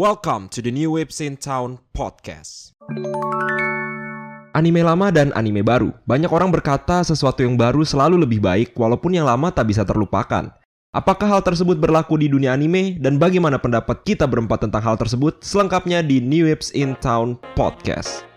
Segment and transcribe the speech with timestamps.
[0.00, 2.72] Welcome to the New Waves in Town podcast.
[4.56, 5.92] Anime lama dan anime baru.
[6.08, 10.56] Banyak orang berkata sesuatu yang baru selalu lebih baik walaupun yang lama tak bisa terlupakan.
[10.96, 15.44] Apakah hal tersebut berlaku di dunia anime dan bagaimana pendapat kita berempat tentang hal tersebut?
[15.44, 18.29] Selengkapnya di New Waves in Town podcast.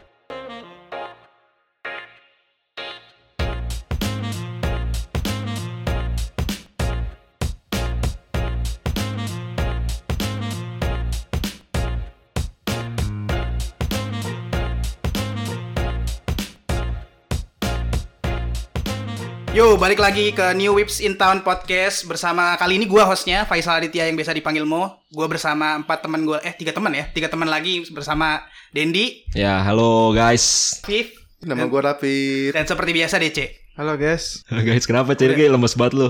[19.54, 23.78] Yo, balik lagi ke New Whips in Town podcast bersama kali ini gua hostnya Faisal
[23.78, 25.06] Aditya yang biasa dipanggil Mo.
[25.08, 28.42] Gua bersama empat teman gua, eh tiga teman ya, tiga teman lagi bersama
[28.74, 30.82] Dendi, Ya, halo guys.
[30.82, 31.14] Viv,
[31.46, 32.58] Nama gue Rapid.
[32.58, 33.40] dan seperti biasa DC.
[33.78, 34.42] Halo guys.
[34.50, 36.08] Halo guys, kenapa Ciri kayak lemes banget lu?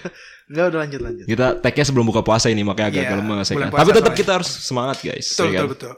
[0.50, 1.24] Enggak udah lanjut lanjut.
[1.26, 3.70] Kita tag-nya sebelum buka puasa ini makanya agak Iya, lemes ya kan?
[3.72, 4.18] Tapi tetap soalnya.
[4.22, 5.26] kita harus semangat guys.
[5.34, 5.66] Betul, ya kan?
[5.66, 5.92] betul, betul.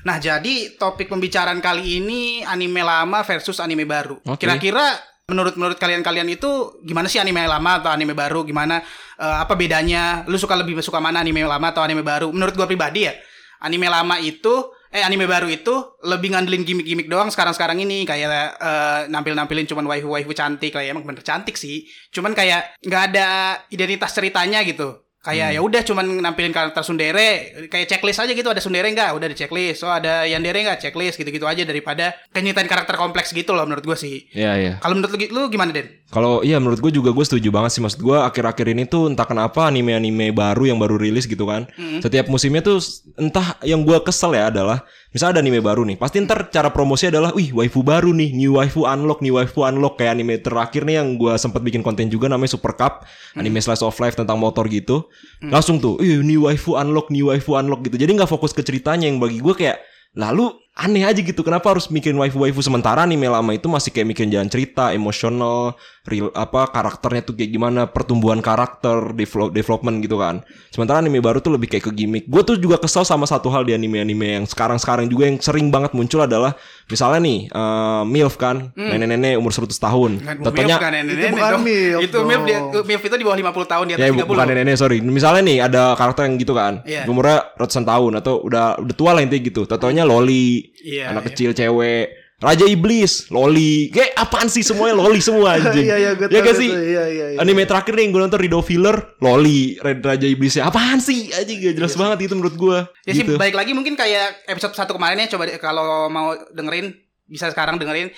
[0.00, 4.16] Nah, jadi topik pembicaraan kali ini anime lama versus anime baru.
[4.24, 4.40] Oke.
[4.40, 4.96] Kira-kira
[5.30, 8.42] menurut menurut kalian-kalian itu gimana sih anime lama atau anime baru?
[8.42, 8.82] Gimana
[9.16, 10.26] eh, apa bedanya?
[10.26, 12.34] Lu suka lebih suka mana anime lama atau anime baru?
[12.34, 13.14] Menurut gua pribadi ya,
[13.62, 19.00] anime lama itu eh anime baru itu lebih ngandelin gimmick-gimmick doang sekarang-sekarang ini kayak eh,
[19.06, 21.86] nampil-nampilin cuman waifu-waifu cantik kayak emang bener cantik sih.
[22.10, 23.28] Cuman kayak nggak ada
[23.70, 24.98] identitas ceritanya gitu.
[25.20, 29.28] Kayak ya udah cuman nampilin karakter sundere kayak checklist aja gitu ada sundere enggak udah
[29.28, 29.84] di checklist.
[29.84, 33.98] Oh ada yandere enggak checklist gitu-gitu aja daripada nyeritain karakter kompleks gitu loh menurut gue
[34.00, 34.32] sih.
[34.32, 34.72] Iya, iya.
[34.80, 35.92] kalau menurut lu, lu gimana Den?
[36.08, 37.84] Kalau iya menurut gue juga gue setuju banget sih.
[37.84, 41.68] Maksud gue akhir-akhir ini tuh entah kenapa anime-anime baru yang baru rilis gitu kan.
[42.00, 42.80] Setiap musimnya tuh
[43.20, 47.10] entah yang gue kesel ya adalah misalnya ada anime baru nih, pasti ntar cara promosi
[47.10, 51.02] adalah wih waifu baru nih, new waifu unlock, new waifu unlock kayak anime terakhir nih
[51.02, 54.66] yang gue sempat bikin konten juga namanya Super Cup, anime slice of life tentang motor
[54.70, 55.10] gitu.
[55.42, 57.98] Langsung tuh, ih new waifu unlock, new waifu unlock gitu.
[57.98, 59.82] Jadi nggak fokus ke ceritanya yang bagi gue kayak
[60.18, 64.32] Lalu aneh aja gitu kenapa harus mikirin waifu-waifu sementara anime lama itu masih kayak mikirin
[64.32, 65.76] jalan cerita, emosional,
[66.08, 70.40] real apa karakternya tuh kayak gimana, pertumbuhan karakter, develop, development gitu kan.
[70.72, 72.24] Sementara anime baru tuh lebih kayak ke gimmick.
[72.24, 75.92] Gue tuh juga kesel sama satu hal di anime-anime yang sekarang-sekarang juga yang sering banget
[75.92, 76.56] muncul adalah
[76.88, 80.10] misalnya nih eh, MILF kan, nenek-nenek umur 100 tahun.
[80.24, 81.62] Kan, Contohnya MILF kan nenek-nenek Itu bukan dong.
[81.68, 82.58] MILF Itu MILF, dia.
[82.88, 85.58] MILF itu di bawah 50 tahun di atas Ya 30 bukan nenek-nenek sorry Misalnya nih
[85.60, 87.04] ada karakter yang gitu kan Iya.
[87.04, 91.28] Umurnya ratusan tahun Atau udah udah tua lah intinya gitu Tatonya loli Iya, Anak iya.
[91.32, 92.06] kecil cewek.
[92.40, 93.92] Raja Iblis Loli.
[93.92, 94.96] Kayak apaan sih semuanya?
[94.96, 95.84] Loli semua anjing.
[95.84, 96.72] Iya iya gue Ya gak sih?
[96.72, 97.38] Iya iya iya.
[97.38, 98.96] Anime terakhir nih yang gue nonton Rido Filler.
[99.20, 100.64] Loli Red Raja Iblisnya.
[100.64, 101.28] Apaan sih?
[101.36, 103.36] Anjing gak jelas banget itu menurut gue Ya gitu.
[103.36, 105.28] sih baik lagi mungkin kayak episode satu kemarin ya.
[105.28, 106.96] Coba kalau mau dengerin
[107.28, 108.08] bisa sekarang dengerin.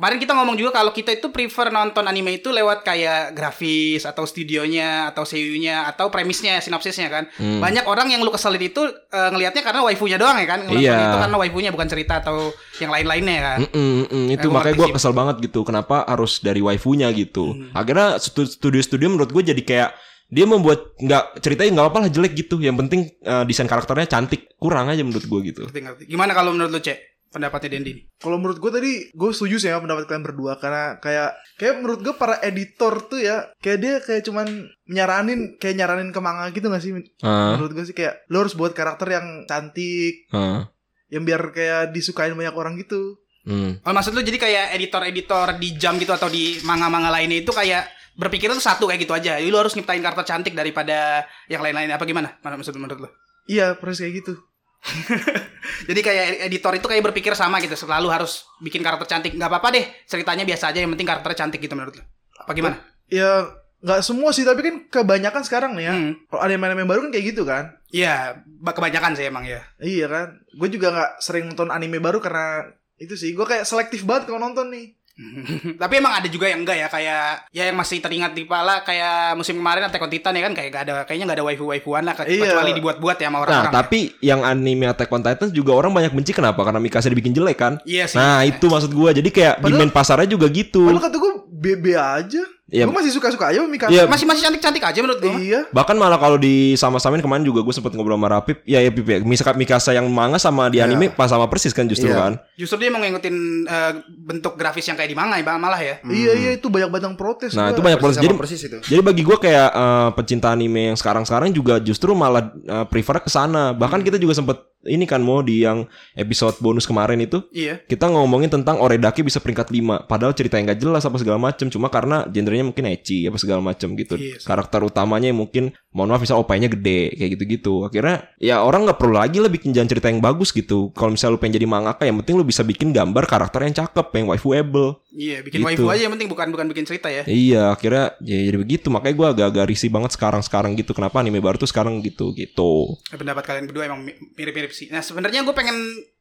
[0.00, 4.24] Kemarin kita ngomong juga kalau kita itu prefer nonton anime itu lewat kayak grafis atau
[4.24, 7.28] studionya atau seiyunya atau premisnya sinopsisnya kan.
[7.36, 7.60] Hmm.
[7.60, 10.60] Banyak orang yang lu keselin itu eh, ngelihatnya karena waifunya doang ya kan.
[10.66, 10.96] Iya.
[11.04, 13.58] Itu karena waifunya bukan cerita atau yang lain-lainnya kan.
[13.62, 14.94] Mm-mm, mm, itu Eh, gua makanya gue sih.
[14.96, 17.68] kesel banget gitu kenapa harus dari waifunya gitu Hmm.
[17.72, 19.90] akhirnya stu- studio-studio menurut gue jadi kayak
[20.28, 24.48] dia membuat nggak ceritanya nggak apa-apa lah jelek gitu yang penting eh, desain karakternya cantik
[24.56, 26.02] kurang aja menurut gue gitu Ngerti, ngerti.
[26.06, 27.09] Gimana kalau menurut lu, Cek?
[27.30, 28.04] Pendapatnya Dendi nih.
[28.18, 31.30] Kalau menurut gue tadi gue setuju sih sama pendapat kalian berdua karena kayak
[31.62, 36.18] kayak menurut gue para editor tuh ya kayak dia kayak cuman nyaranin kayak nyaranin ke
[36.18, 36.90] manga gitu gak sih?
[37.22, 40.66] Ah, Menurut gue sih kayak lo harus buat karakter yang cantik ah,
[41.06, 43.22] yang biar kayak disukain banyak orang gitu.
[43.46, 43.86] hmm.
[43.86, 47.86] Oh, maksud lu jadi kayak editor-editor di jam gitu atau di manga-manga lainnya itu kayak
[48.18, 49.38] berpikir tuh satu kayak gitu aja.
[49.38, 52.36] Jadi lu harus nyiptain karakter cantik daripada yang lain-lain apa gimana?
[52.42, 53.08] Mana maksud menurut lu?
[53.48, 54.34] Iya persis kayak gitu.
[55.88, 59.36] Jadi kayak editor itu kayak berpikir sama gitu, selalu harus bikin karakter cantik.
[59.36, 62.04] nggak apa-apa deh, ceritanya biasa aja, yang penting karakternya cantik gitu menurut lu.
[62.40, 62.76] Apa gimana?
[63.12, 63.48] Ya
[63.80, 65.94] nggak semua sih tapi kan kebanyakan sekarang nih ya.
[65.96, 66.12] Hmm.
[66.28, 67.64] Kalau ada anime baru kan kayak gitu kan.
[67.88, 69.64] Iya, ba- kebanyakan sih emang ya.
[69.80, 70.28] Iya kan.
[70.52, 72.68] Gue juga nggak sering nonton anime baru karena
[73.00, 73.32] itu sih.
[73.32, 74.99] Gue kayak selektif banget kalau nonton nih.
[75.82, 79.34] Tapi emang ada juga yang enggak ya, kayak ya yang masih teringat di kepala kayak
[79.34, 82.14] musim kemarin Attack on Titan ya kan kayak gak ada kayaknya nggak ada waifu-waifuan lah
[82.20, 82.40] Iya.
[82.46, 83.68] kecuali dibuat-buat ya sama Nah, orang-orang.
[83.68, 83.76] ya.
[83.76, 86.60] tapi yang anime Attack on Titan juga orang banyak benci kenapa?
[86.60, 87.72] Karena Mikasa dibikin jelek kan?
[87.84, 88.16] Iya sih.
[88.16, 89.10] Nah, itu maksud gue.
[89.12, 90.84] Jadi kayak Padahal- demand pasarnya juga gitu.
[90.84, 92.42] Padahal kata gue BB aja.
[92.70, 92.86] Iya.
[92.86, 93.90] Gue masih suka-suka aja Mikasa.
[93.90, 94.06] Iya.
[94.06, 95.34] masih masih cantik-cantik aja menurut gue.
[95.42, 95.60] Iya.
[95.74, 98.62] Bahkan malah kalau di sama-samain kemarin juga gue sempet ngobrol sama Rapip.
[98.62, 99.18] Ya ya Pip ya.
[99.20, 102.16] Misalkan Mikasa yang manga sama di anime pas sama persis kan justru Iya.
[102.16, 102.32] kan.
[102.54, 103.36] Justru dia mau ngikutin
[103.66, 105.98] eh, bentuk grafis yang kayak di manga ya malah ya.
[106.06, 107.52] Iya iya itu banyak banget protes.
[107.58, 107.74] Nah, gua.
[107.74, 108.78] itu banyak sama Jadi persis itu.
[108.78, 113.28] Jadi bagi gue kayak eh, pecinta anime yang sekarang-sekarang juga justru malah eh, prefer ke
[113.28, 113.74] sana.
[113.74, 115.84] Bahkan kita juga sempet ini kan mau di yang
[116.14, 117.80] episode bonus kemarin itu Iya.
[117.82, 121.86] kita ngomongin tentang Oredake bisa peringkat 5 padahal ceritanya nggak jelas apa segala macem cuma
[121.86, 124.46] karena genrenya mungkin ecchi apa segala macem gitu Iya sih.
[124.46, 128.96] karakter utamanya yang mungkin mohon maaf misal opanya gede kayak gitu-gitu akhirnya ya orang nggak
[128.96, 132.02] perlu lagi lah bikin jalan cerita yang bagus gitu kalau misalnya lu pengen jadi mangaka
[132.04, 135.66] yang penting lu bisa bikin gambar karakter yang cakep yang waifuable Iya, bikin Gitu.
[135.66, 137.26] waifu aja yang penting bukan bukan bikin cerita ya.
[137.26, 138.86] Iya, akhirnya ya jadi begitu.
[138.88, 140.94] Makanya gue agak-agak risih banget sekarang-sekarang gitu.
[140.94, 142.94] Kenapa anime baru tuh sekarang gitu gitu.
[143.10, 144.88] Pendapat kalian berdua emang mi- mirip-mirip sih.
[144.88, 145.76] Nah, sebenarnya gue pengen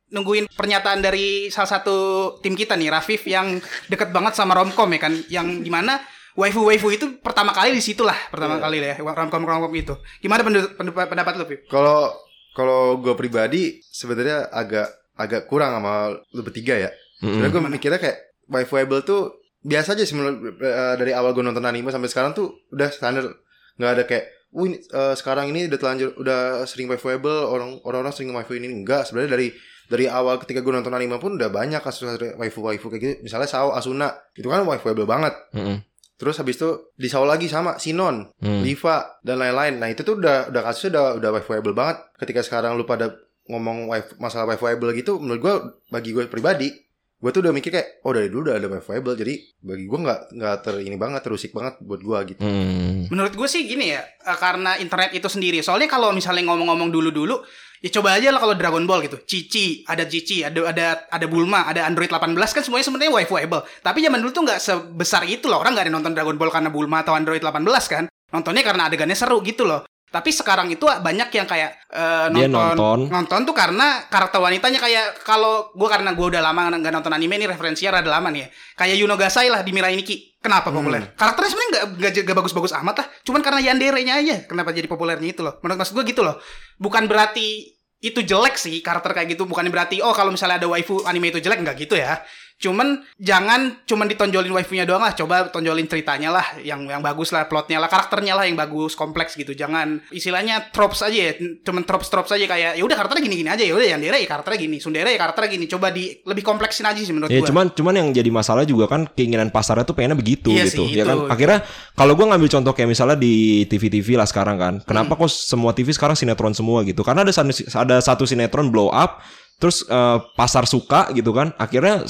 [0.10, 1.98] nungguin pernyataan dari salah satu
[2.42, 6.02] tim kita nih, Rafif yang deket banget sama romcom ya kan, yang gimana
[6.34, 9.94] waifu-waifu itu pertama kali di situ lah, pertama kali lah ya, romcom romcom itu.
[10.20, 11.60] Gimana pendapat, pendapat, pendapat lu, Pip?
[11.68, 12.10] Kalau
[12.52, 16.90] kalau gue pribadi sebenarnya agak agak kurang sama lu bertiga ya.
[17.20, 18.18] Sebenarnya gue mikirnya kayak
[18.48, 22.56] waifuable tuh biasa aja sih menurut- eh, dari awal gue nonton anime sampai sekarang tuh
[22.72, 23.28] udah standar
[23.76, 28.34] nggak ada kayak Ini eh, sekarang ini udah telanjur udah sering waifuable orang orang sering
[28.34, 29.48] waifu ini enggak sebenarnya dari
[29.86, 32.06] dari awal ketika gue nonton anime pun udah banyak kasus
[32.38, 35.82] waifu waifu kayak gitu misalnya Sao Asuna itu kan waifuable banget Mm-mm.
[36.18, 38.62] terus habis itu di Sao lagi sama Sinon Hmm.
[38.66, 39.78] Liva dan lain-lain.
[39.78, 41.98] Nah itu tuh udah udah kasusnya udah udah waifuable banget.
[42.18, 43.14] Ketika sekarang lu pada
[43.50, 45.56] ngomong wife, masalah waifuable gitu, menurut gua
[45.90, 46.72] bagi gue pribadi,
[47.20, 50.20] gue tuh udah mikir kayak oh dari dulu udah ada waifuable, jadi bagi gua nggak
[50.40, 52.40] nggak ter ini banget terusik banget buat gua gitu.
[52.40, 53.12] Hmm.
[53.12, 55.60] Menurut gue sih gini ya, eh, karena internet itu sendiri.
[55.60, 57.44] Soalnya kalau misalnya ngomong-ngomong dulu-dulu,
[57.84, 59.20] ya coba aja lah kalau Dragon Ball gitu.
[59.28, 63.68] Cici, ada Cici, ada ada ada Bulma, ada Android 18 kan semuanya sebenarnya waifuable.
[63.84, 65.60] Tapi zaman dulu tuh nggak sebesar itu loh.
[65.60, 68.04] Orang nggak ada nonton Dragon Ball karena Bulma atau Android 18 kan.
[68.32, 69.84] Nontonnya karena adegannya seru gitu loh.
[70.10, 73.40] Tapi sekarang itu banyak yang kayak eh, Dia nonton, nonton.
[73.46, 77.50] tuh karena karakter wanitanya kayak kalau gue karena gue udah lama nggak nonton anime nih
[77.50, 78.48] referensinya rada lama nih ya.
[78.74, 80.42] Kayak Yuno Gasai lah di Mirai Nikki.
[80.42, 81.14] Kenapa populer?
[81.14, 83.08] Karakternya sebenarnya nggak nggak nggak bagus-bagus amat lah.
[83.22, 85.62] Cuman karena yandere-nya aja kenapa jadi populernya itu loh.
[85.62, 86.42] Menurut maksud gue gitu loh.
[86.82, 91.04] Bukan berarti itu jelek sih karakter kayak gitu bukan berarti oh kalau misalnya ada waifu
[91.04, 92.24] anime itu jelek nggak gitu ya
[92.60, 97.48] cuman jangan cuman ditonjolin waifunya doang lah coba tonjolin ceritanya lah yang yang bagus lah
[97.48, 99.56] plotnya lah karakternya lah yang bagus kompleks gitu.
[99.56, 101.34] Jangan istilahnya tropes aja ya
[101.64, 104.28] cuman tropes tropes aja kayak ya udah karakternya gini gini aja ya udah yang ya
[104.28, 105.66] karakternya gini sundere ya karakternya gini.
[105.72, 107.48] Coba di lebih kompleksin aja sih menurut Ya gua.
[107.48, 111.00] cuman cuman yang jadi masalah juga kan keinginan pasarnya tuh pengennya begitu Iya gitu sih,
[111.00, 111.16] ya kan?
[111.16, 111.32] itu.
[111.32, 111.60] akhirnya
[111.96, 115.24] kalau gua ngambil contoh kayak misalnya di TV-TV lah sekarang kan kenapa Hmm.
[115.24, 117.08] kok semua TV sekarang sinetron semua gitu?
[117.08, 119.24] Karena ada ada satu sinetron blow up
[119.60, 122.08] terus eh, pasar suka gitu kan akhirnya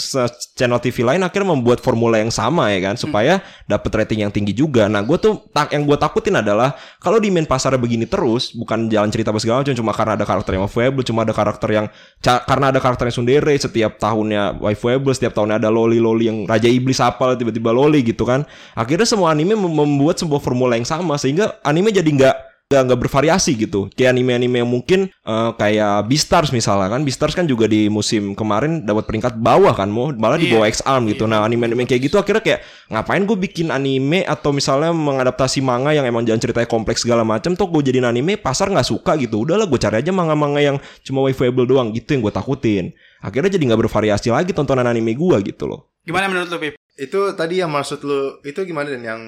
[0.54, 4.54] channel TV lain akhirnya membuat formula yang sama ya kan supaya dapat rating yang tinggi
[4.54, 4.86] juga.
[4.86, 8.86] Nah gue tuh tak yang gue takutin adalah kalau di main pasarnya begini terus bukan
[8.86, 11.86] jalan cerita apa segala macam cuma karena ada karakter yang waifuable cuma ada karakter yang
[12.22, 16.69] karena ada karakter yang sundere setiap tahunnya waifuable setiap tahunnya ada loli loli yang raja
[16.69, 18.45] iblis apa tiba-tiba loli gitu kan.
[18.78, 23.01] Akhirnya semua anime mem- membuat sebuah formula yang sama sehingga anime jadi nggak nggak nggak
[23.01, 23.89] bervariasi gitu.
[23.98, 27.01] Kayak anime-anime yang mungkin eh, kayak Beastars misalnya kan.
[27.01, 30.62] Beastars kan juga di musim kemarin dapat peringkat bawah kan mau malah di Iya.
[30.62, 32.62] bawah X Arm gitu nah anime-anime kayak gitu akhirnya kayak
[32.94, 37.57] ngapain gue bikin anime atau misalnya mengadaptasi manga yang emang jalan ceritanya kompleks segala macam
[37.57, 39.50] tuh gue jadiin anime pasar nggak suka gitu.
[39.50, 41.89] Udahlah gue cari aja manga-manga yang cuma waifuable doang.
[41.89, 42.94] Gitu yang gue takutin.
[43.25, 45.89] Akhirnya jadi nggak bervariasi lagi tontonan anime gue gitu loh.
[46.06, 46.74] Gimana menurut lu Pip?
[47.00, 49.22] Itu tadi yang maksud lu itu gimana dan yang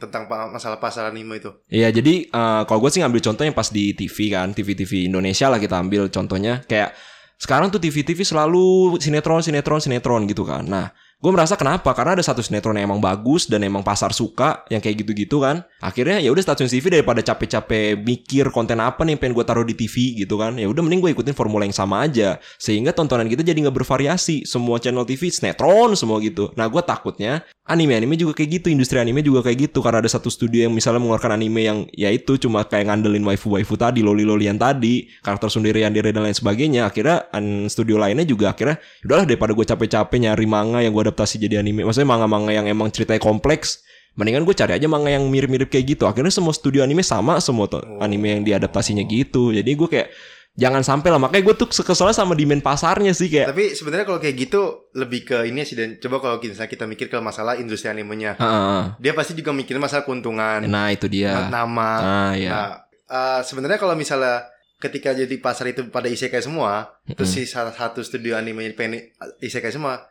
[0.00, 1.52] tentang masalah pasar anime itu?
[1.68, 5.60] Iya jadi eh, kalau gue sih ngambil contohnya pas di TV kan TV-TV Indonesia lah
[5.60, 6.96] kita ambil contohnya kayak
[7.36, 10.64] sekarang tuh TV-TV selalu sinetron sinetron sinetron gitu kan.
[10.64, 10.88] Nah
[11.22, 14.82] gue merasa kenapa karena ada satu sinetron yang emang bagus dan emang pasar suka yang
[14.82, 15.62] kayak gitu-gitu kan.
[15.78, 19.62] Akhirnya ya udah stasiun TV daripada capek-capek mikir konten apa nih yang pengen gue taruh
[19.62, 20.58] di TV gitu kan.
[20.58, 24.42] Ya udah mending gue ikutin formula yang sama aja sehingga tontonan kita jadi nggak bervariasi.
[24.42, 26.50] Semua channel TV sinetron semua gitu.
[26.58, 30.26] Nah gue takutnya anime-anime juga kayak gitu, industri anime juga kayak gitu karena ada satu
[30.26, 35.06] studio yang misalnya mengeluarkan anime yang ya itu cuma kayak ngandelin waifu-waifu tadi, loli-lolian tadi,
[35.22, 36.90] karakter sundere yandere dan lain sebagainya.
[36.90, 37.30] Akhirnya
[37.70, 41.84] studio lainnya juga akhirnya udahlah daripada gue capek-capek nyari manga yang gue adaptasi jadi anime,
[41.84, 43.84] maksudnya manga-manga yang emang ceritanya kompleks.
[44.12, 46.04] Mendingan gue cari aja manga yang mirip-mirip kayak gitu.
[46.08, 49.56] Akhirnya semua studio anime sama semua tuh anime yang diadaptasinya gitu.
[49.56, 50.08] Jadi gue kayak
[50.52, 51.16] jangan sampai lah.
[51.16, 53.56] Makanya gue tuh keselnya sama demand pasarnya sih kayak.
[53.56, 57.08] Tapi sebenarnya kalau kayak gitu lebih ke ini sih dan coba kalau misalnya kita mikir
[57.08, 58.36] ke masalah industri animenya.
[58.36, 59.00] Heeh.
[59.00, 61.48] Dia pasti juga mikirin masalah keuntungan, Nah itu dia.
[61.48, 61.90] nama.
[62.00, 62.50] Ah ya.
[62.52, 62.70] Nah,
[63.08, 64.44] eh, sebenarnya kalau misalnya
[64.76, 69.08] ketika jadi pasar itu pada isekai semua, terus si salah satu studio anime pengen
[69.40, 70.04] isekai semua,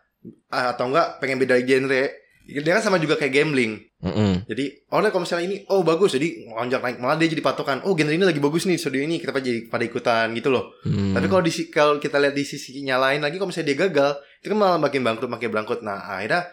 [0.51, 2.03] atau enggak pengen beda genre,
[2.45, 3.79] dia kan sama juga kayak gambling.
[4.01, 4.49] Mm-mm.
[4.49, 7.85] Jadi orang kalau misalnya ini, oh bagus, jadi lonjak naik malah dia jadi patokan.
[7.85, 10.73] Oh genre ini lagi bagus nih studio ini, kita jadi pada ikutan gitu loh.
[10.81, 11.13] Hmm.
[11.13, 14.11] Tapi kalau di kalau kita lihat di sisinya lain lagi, kalau misalnya dia gagal,
[14.41, 15.81] itu kan malah makin bangkrut, makin bangkrut.
[15.85, 16.49] Nah akhirnya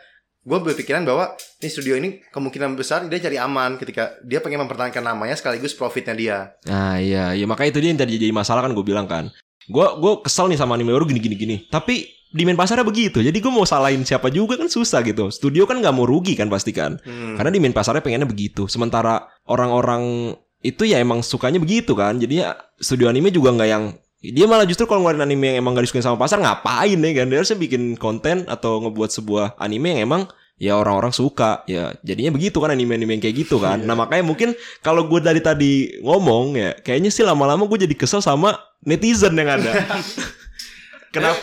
[0.48, 5.04] gue berpikiran bahwa ini studio ini kemungkinan besar dia cari aman ketika dia pengen mempertahankan
[5.04, 6.38] namanya sekaligus profitnya dia.
[6.64, 9.28] Nah iya, ya makanya itu dia yang tadi jadi masalah kan gue bilang kan.
[9.68, 11.56] Gue gue kesel nih sama anime baru gini gini gini.
[11.68, 13.24] Tapi demand pasarnya begitu.
[13.24, 15.32] Jadi gue mau salahin siapa juga kan susah gitu.
[15.32, 17.00] Studio kan nggak mau rugi kan pasti kan.
[17.36, 18.68] Karena demand pasarnya pengennya begitu.
[18.68, 22.20] Sementara orang-orang itu ya emang sukanya begitu kan.
[22.20, 25.78] Jadi ya studio anime juga nggak yang dia malah justru kalau ngeluarin anime yang emang
[25.78, 29.94] gak disukain sama pasar ngapain ya kan dia harusnya bikin konten atau ngebuat sebuah anime
[29.94, 30.22] yang emang
[30.58, 34.58] ya orang-orang suka ya jadinya begitu kan anime-anime yang kayak gitu kan nah makanya mungkin
[34.82, 39.54] kalau gue dari tadi ngomong ya kayaknya sih lama-lama gue jadi kesel sama netizen yang
[39.54, 39.70] ada
[41.14, 41.38] kenapa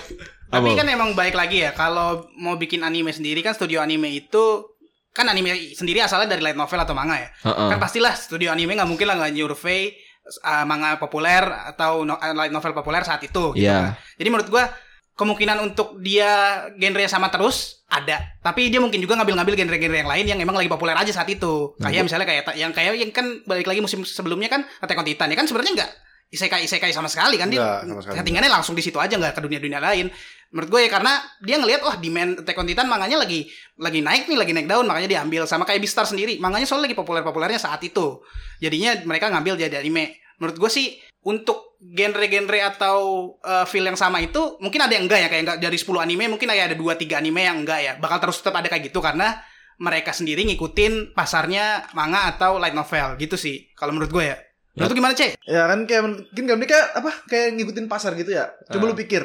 [0.56, 0.80] Tapi Apa?
[0.80, 4.64] kan emang baik lagi ya kalau mau bikin anime sendiri kan studio anime itu
[5.12, 7.30] kan anime sendiri asalnya dari light novel atau manga ya.
[7.44, 7.70] Heeh.
[7.72, 9.96] Kan pastilah studio anime nggak mungkin lah nggak nyurvey
[10.42, 13.52] uh, manga populer atau no- uh, light novel populer saat itu.
[13.52, 13.96] Gitu Iya.
[13.96, 14.16] kan.
[14.16, 14.66] Jadi menurut gua
[15.16, 16.28] kemungkinan untuk dia
[16.76, 18.20] genre sama terus ada.
[18.42, 21.72] Tapi dia mungkin juga ngambil-ngambil genre-genre yang lain yang emang lagi populer aja saat itu.
[21.80, 25.08] Nah, Kayak misalnya kayak yang kayak yang kan balik lagi musim sebelumnya kan Attack on
[25.08, 25.92] Titan ya kan sebenarnya nggak
[26.26, 29.32] isekai isekai sama sekali kan dia Nggak, sama sekali settingannya langsung di situ aja nggak
[29.32, 30.12] ke dunia-dunia lain.
[30.54, 34.30] Menurut gue ya karena dia ngelihat wah demand Attack on Titan manganya lagi lagi naik
[34.30, 36.38] nih, lagi naik daun makanya diambil sama kayak Beastar sendiri.
[36.40, 38.22] Manganya soalnya lagi populer-populernya saat itu.
[38.62, 40.16] Jadinya mereka ngambil jadi anime.
[40.40, 42.98] Menurut gue sih untuk genre-genre atau
[43.42, 46.25] uh, feel yang sama itu mungkin ada yang enggak ya kayak enggak dari 10 anime
[46.30, 47.94] mungkin kayak ada 2 3 anime yang enggak ya.
[47.98, 49.38] Bakal terus tetap ada kayak gitu karena
[49.75, 53.68] mereka sendiri ngikutin pasarnya manga atau light novel gitu sih.
[53.75, 54.38] Kalau menurut gue ya.
[54.75, 55.40] Menurut lu gimana, Cek?
[55.48, 58.52] Ya kan kayak mungkin kayak kayak apa kayak ngikutin pasar gitu ya.
[58.68, 58.90] Coba Ah.
[58.92, 59.24] lu pikir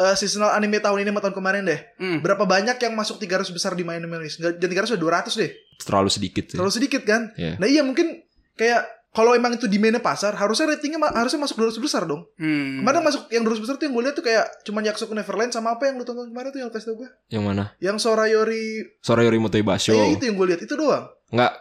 [0.00, 1.80] eh, seasonal anime tahun ini sama tahun kemarin deh.
[1.96, 2.18] Hmm.
[2.18, 4.40] Berapa banyak yang masuk 300 besar di My Anime List?
[4.40, 5.50] Nggak- Dan 300 udah 200 deh.
[5.78, 6.56] terlalu sedikit sih.
[6.56, 7.32] Terlalu sedikit kan?
[7.36, 7.56] Iya.
[7.56, 8.20] Nah iya mungkin
[8.54, 12.30] kayak kalau emang itu demandnya pasar, harusnya ratingnya ma- harusnya masuk 200 besar dong.
[12.36, 12.78] Hmm.
[12.80, 15.74] Kemarin masuk yang 200 besar tuh yang gue lihat tuh kayak cuman Yakusoku Neverland sama
[15.74, 17.08] apa yang lu tonton kemarin tuh yang kasih tau gue?
[17.26, 17.64] Yang mana?
[17.78, 18.66] Yang Sorayori,
[19.00, 19.90] Sora Yorimoto Basho.
[19.90, 21.10] eh, itu yang gue lihat itu doang.
[21.30, 21.52] Nggak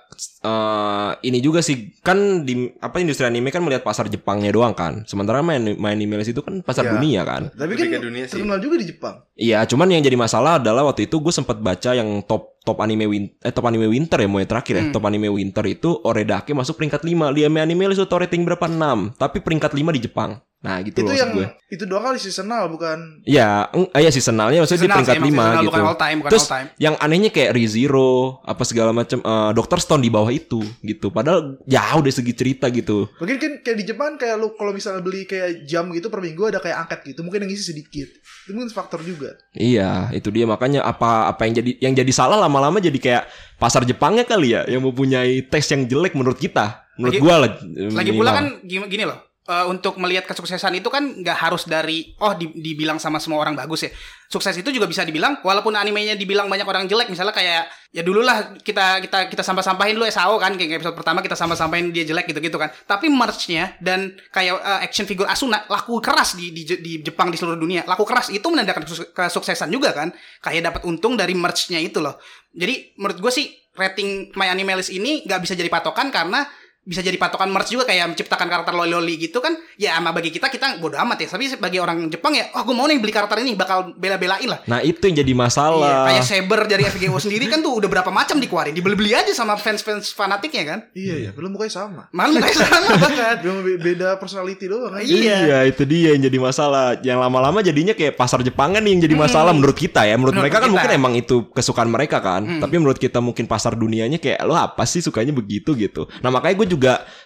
[0.42, 5.06] eh, ini juga sih kan di apa industri anime kan melihat pasar Jepangnya doang kan.
[5.06, 6.92] Sementara main main anime itu kan pasar Iya.
[6.98, 7.54] dunia kan.
[7.54, 8.42] Tapi kan dunia sih.
[8.42, 9.16] terkenal juga di Jepang.
[9.38, 13.06] Iya, cuman yang jadi masalah adalah waktu itu gue sempat baca yang top top anime
[13.08, 14.84] win eh top anime winter ya mau yang terakhir ya.
[14.90, 14.94] Hmm.
[14.94, 17.32] Top anime winter itu Oredake masuk peringkat 5.
[17.38, 18.66] Di anime anime itu rating berapa?
[18.66, 19.16] 6.
[19.16, 20.42] Tapi peringkat 5 di Jepang.
[20.60, 21.48] Nah, gitu itu loh yang gue.
[21.72, 25.32] itu doang kali seasonal bukan Iya, eh, ya seasonalnya maksudnya di Seasonal peringkat sih, emang
[25.32, 25.70] 5 seasonal, gitu.
[25.72, 26.68] bukan all time, bukan Terus all time.
[26.76, 28.12] yang anehnya kayak ReZero
[28.44, 29.80] apa segala macam eh, Dr.
[29.80, 31.08] Stone di bawah itu gitu.
[31.10, 33.08] Padahal jauh dari segi cerita gitu.
[33.16, 36.44] Mungkin kan kayak di Jepang kayak lu kalau misalnya beli kayak jam gitu per minggu
[36.46, 37.24] ada kayak angket gitu.
[37.24, 38.12] Mungkin yang isi sedikit.
[38.44, 39.40] Itu mungkin faktor juga.
[39.56, 43.24] Iya, itu dia makanya apa apa yang jadi yang jadi salah lama-lama jadi kayak
[43.56, 46.84] pasar Jepangnya kali ya yang mempunyai tes yang jelek menurut kita.
[47.00, 47.52] Menurut Lagi- gua lah.
[47.96, 48.20] Lagi minimal.
[48.20, 49.29] pula kan gini, gini loh.
[49.50, 53.58] Eh, untuk melihat kesuksesan itu kan nggak harus dari oh di- dibilang sama semua orang
[53.58, 53.92] bagus ya.
[54.30, 58.22] Sukses itu juga bisa dibilang walaupun animenya dibilang banyak orang jelek misalnya kayak ya dulu
[58.22, 62.30] lah kita kita kita sampah-sampahin dulu SAO kan kayak episode pertama kita sampah-sampahin dia jelek
[62.30, 62.70] gitu-gitu kan.
[62.86, 67.42] Tapi merch-nya dan kayak eh, action figure Asuna laku keras di, di di Jepang di
[67.42, 67.82] seluruh dunia.
[67.90, 70.14] Laku keras itu menandakan kesu- kesuksesan juga kan.
[70.46, 72.22] Kayak dapat untung dari merch-nya itu loh.
[72.54, 76.46] Jadi menurut gue sih rating My Animalist ini nggak bisa jadi patokan karena
[76.90, 80.50] bisa jadi patokan merch juga kayak menciptakan karakter loli-loli gitu kan ya sama bagi kita
[80.50, 83.38] kita bodo amat ya tapi bagi orang Jepang ya oh gue mau nih beli karakter
[83.40, 86.10] ini bakal bela-belain lah Nah, itu yang jadi Iya, masalah.
[86.10, 90.10] kayak Saber dari FGO sendiri kan tuh udah berapa macam dikeluarin dibeli-beli aja sama fans-fans
[90.10, 92.02] fanatiknya kan Iya ya, belum mukanya sama.
[92.10, 95.02] malu kayak sama banget Cuma be- beda personality doang kan.
[95.02, 95.36] Iya.
[95.40, 96.98] Iya, itu dia yang jadi masalah.
[97.00, 100.16] Yang lama-lama jadinya kayak pasar Jepang kan yang jadi masalah menurut kita ya.
[100.16, 100.74] Menurut, Menurut mereka kan kita.
[100.74, 102.42] mungkin emang itu kesukaan mereka kan.
[102.58, 106.08] Tapi menurut kita mungkin pasar dunianya kayak lo apa sih sukanya begitu gitu.
[106.20, 106.79] Nah makanya gue juga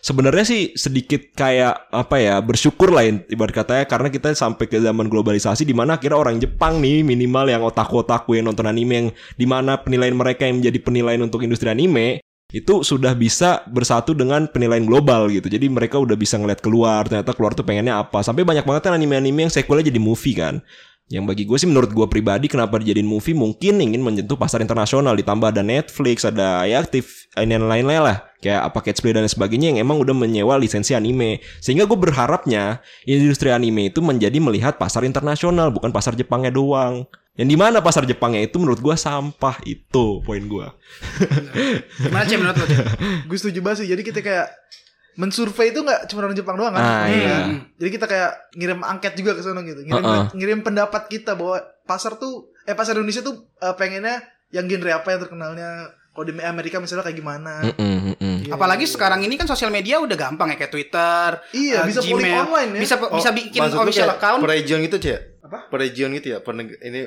[0.04, 5.08] sebenarnya sih sedikit kayak apa ya bersyukur lah ibarat katanya karena kita sampai ke zaman
[5.08, 9.08] globalisasi di mana akhirnya orang Jepang nih minimal yang otaku-otaku yang nonton anime yang
[9.38, 14.46] di mana penilaian mereka yang menjadi penilaian untuk industri anime itu sudah bisa bersatu dengan
[14.46, 15.50] penilaian global gitu.
[15.50, 18.22] Jadi mereka udah bisa ngeliat keluar, ternyata keluar tuh pengennya apa.
[18.22, 20.62] Sampai banyak banget kan anime-anime yang sequelnya jadi movie kan.
[21.12, 25.14] Yang bagi gue sih menurut gue pribadi kenapa dijadiin movie mungkin ingin menyentuh pasar internasional
[25.14, 28.18] ditambah ada Netflix, ada ya aktif ini dan lain-lain lah.
[28.40, 31.44] Kayak apa Catch Play dan sebagainya yang emang udah menyewa lisensi anime.
[31.60, 37.04] Sehingga gue berharapnya industri anime itu menjadi melihat pasar internasional bukan pasar Jepangnya doang.
[37.34, 40.68] Yang di mana pasar Jepangnya itu menurut gue sampah itu poin gue.
[42.08, 42.86] gimana sih menurut lo Cem?
[43.26, 43.88] Gue setuju banget sih.
[43.92, 44.48] Jadi kita kayak
[45.16, 46.82] mensurvey itu nggak cuma orang Jepang doang kan.
[46.82, 47.18] Ah, Iya.
[47.20, 47.38] iya.
[47.76, 49.82] Jadi kita kayak ngirim angket juga ke sana gitu.
[49.82, 50.26] Ngirim Uh-uh.
[50.32, 55.08] ngirim pendapat kita bahwa pasar tuh eh pasar Indonesia tuh eh, pengennya yang genre apa
[55.10, 55.70] yang terkenalnya
[56.10, 57.66] kalau di Amerika misalnya kayak gimana.
[57.66, 58.36] Mm-mm, mm-mm.
[58.46, 58.92] Iya, apalagi iya.
[58.92, 62.38] sekarang ini kan sosial media udah gampang ya kayak Twitter Iya, eh, bisa Gmail.
[62.44, 62.82] online ya.
[62.86, 65.20] bisa bisa Oh, bikin maksud lu official account Per region gitu, Cek?
[65.42, 65.60] Apa?
[65.68, 66.40] Per region gitu ya?
[66.40, 67.02] Per ini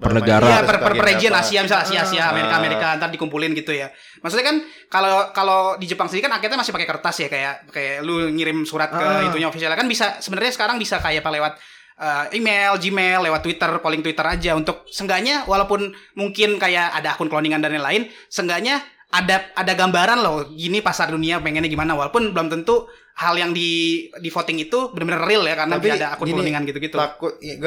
[0.00, 0.40] Per negara.
[0.48, 1.44] Iya, Harus per, per, per region apa?
[1.44, 2.24] Asia, misalnya Asia, Asia.
[2.32, 3.92] Amerika, Amerika, ntar dikumpulin gitu ya.
[4.24, 4.56] Maksudnya kan
[4.88, 8.64] kalau kalau di Jepang sendiri kan akhirnya masih pakai kertas ya kayak kayak lu ngirim
[8.64, 9.28] surat ke Ah.
[9.28, 11.52] itunya official kan bisa sebenarnya sekarang bisa kayak apa lewat
[12.00, 17.28] eh, email, Gmail, lewat Twitter, polling Twitter aja untuk seenggaknya walaupun mungkin kayak ada akun
[17.28, 18.80] cloningan dan lain-lain, seenggaknya
[19.10, 22.86] ada ada gambaran loh gini pasar dunia pengennya gimana walaupun belum tentu
[23.20, 26.96] hal yang di di voting itu benar-benar real ya karena Tapi ada akun cloningan gitu-gitu.
[26.96, 27.58] Takut ya,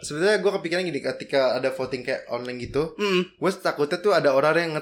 [0.00, 3.26] sebenarnya gue kepikiran gini ketika ada voting kayak online gitu, Hmm.
[3.28, 4.80] gue takutnya tuh ada orang yang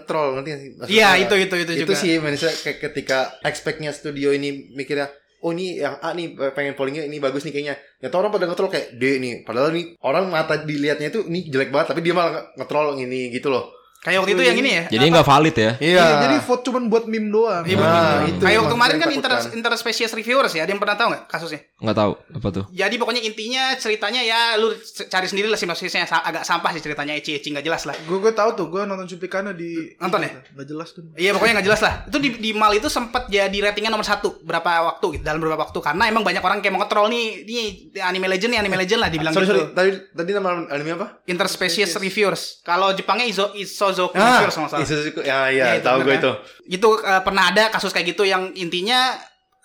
[0.62, 0.70] sih?
[0.78, 1.98] Maksudnya, Iya, itu itu itu itu juga.
[1.98, 5.10] sih maksudnya kayak ketika expectnya studio ini mikirnya
[5.42, 8.70] oh ini yang A nih pengen pollingnya ini bagus nih kayaknya ya orang pada nge-troll
[8.70, 12.46] kayak D nih padahal nih orang mata dilihatnya itu ini jelek banget tapi dia malah
[12.54, 14.84] nge-troll ini gitu loh Kayak waktu itu yang ini ya.
[14.90, 15.70] Jadi nggak valid ya.
[15.78, 17.62] Iya, jadi vote cuman buat meme doang.
[17.62, 17.94] Iya, Nah,
[18.26, 18.34] betul.
[18.34, 20.66] itu Kayak waktu kemarin kan inter, interspecies reviewers ya.
[20.66, 21.60] Ada yang pernah tahu nggak kasusnya?
[21.78, 22.64] Nggak tahu apa tuh.
[22.74, 24.74] Jadi pokoknya intinya ceritanya ya lu
[25.06, 27.94] cari sendiri lah sinopsisnya agak sampah sih ceritanya eci-eci nggak jelas lah.
[28.02, 30.30] Gue gue tahu tuh, gue nonton cuplikannya di Nonton ya?
[30.50, 31.06] Gak jelas tuh.
[31.14, 31.94] Iya pokoknya nggak jelas lah.
[32.10, 35.62] Itu di, di mal itu sempat jadi ratingnya nomor satu berapa waktu gitu dalam beberapa
[35.62, 37.66] waktu karena emang banyak orang kayak mau nge-troll nih nih
[38.02, 39.62] anime legend nih anime legend lah dibilang sorry gitu.
[39.62, 42.58] sorry tadi tadi nama anime apa Interspecies reviewers.
[42.66, 43.54] Kalau Jepangnya Izo
[43.92, 44.80] Isozoku ah nggak salah.
[44.80, 46.18] Isuzuku ya Ya, ya itu tahu gue kan?
[46.18, 46.32] itu
[46.72, 49.12] Itu eh, pernah ada kasus kayak gitu yang intinya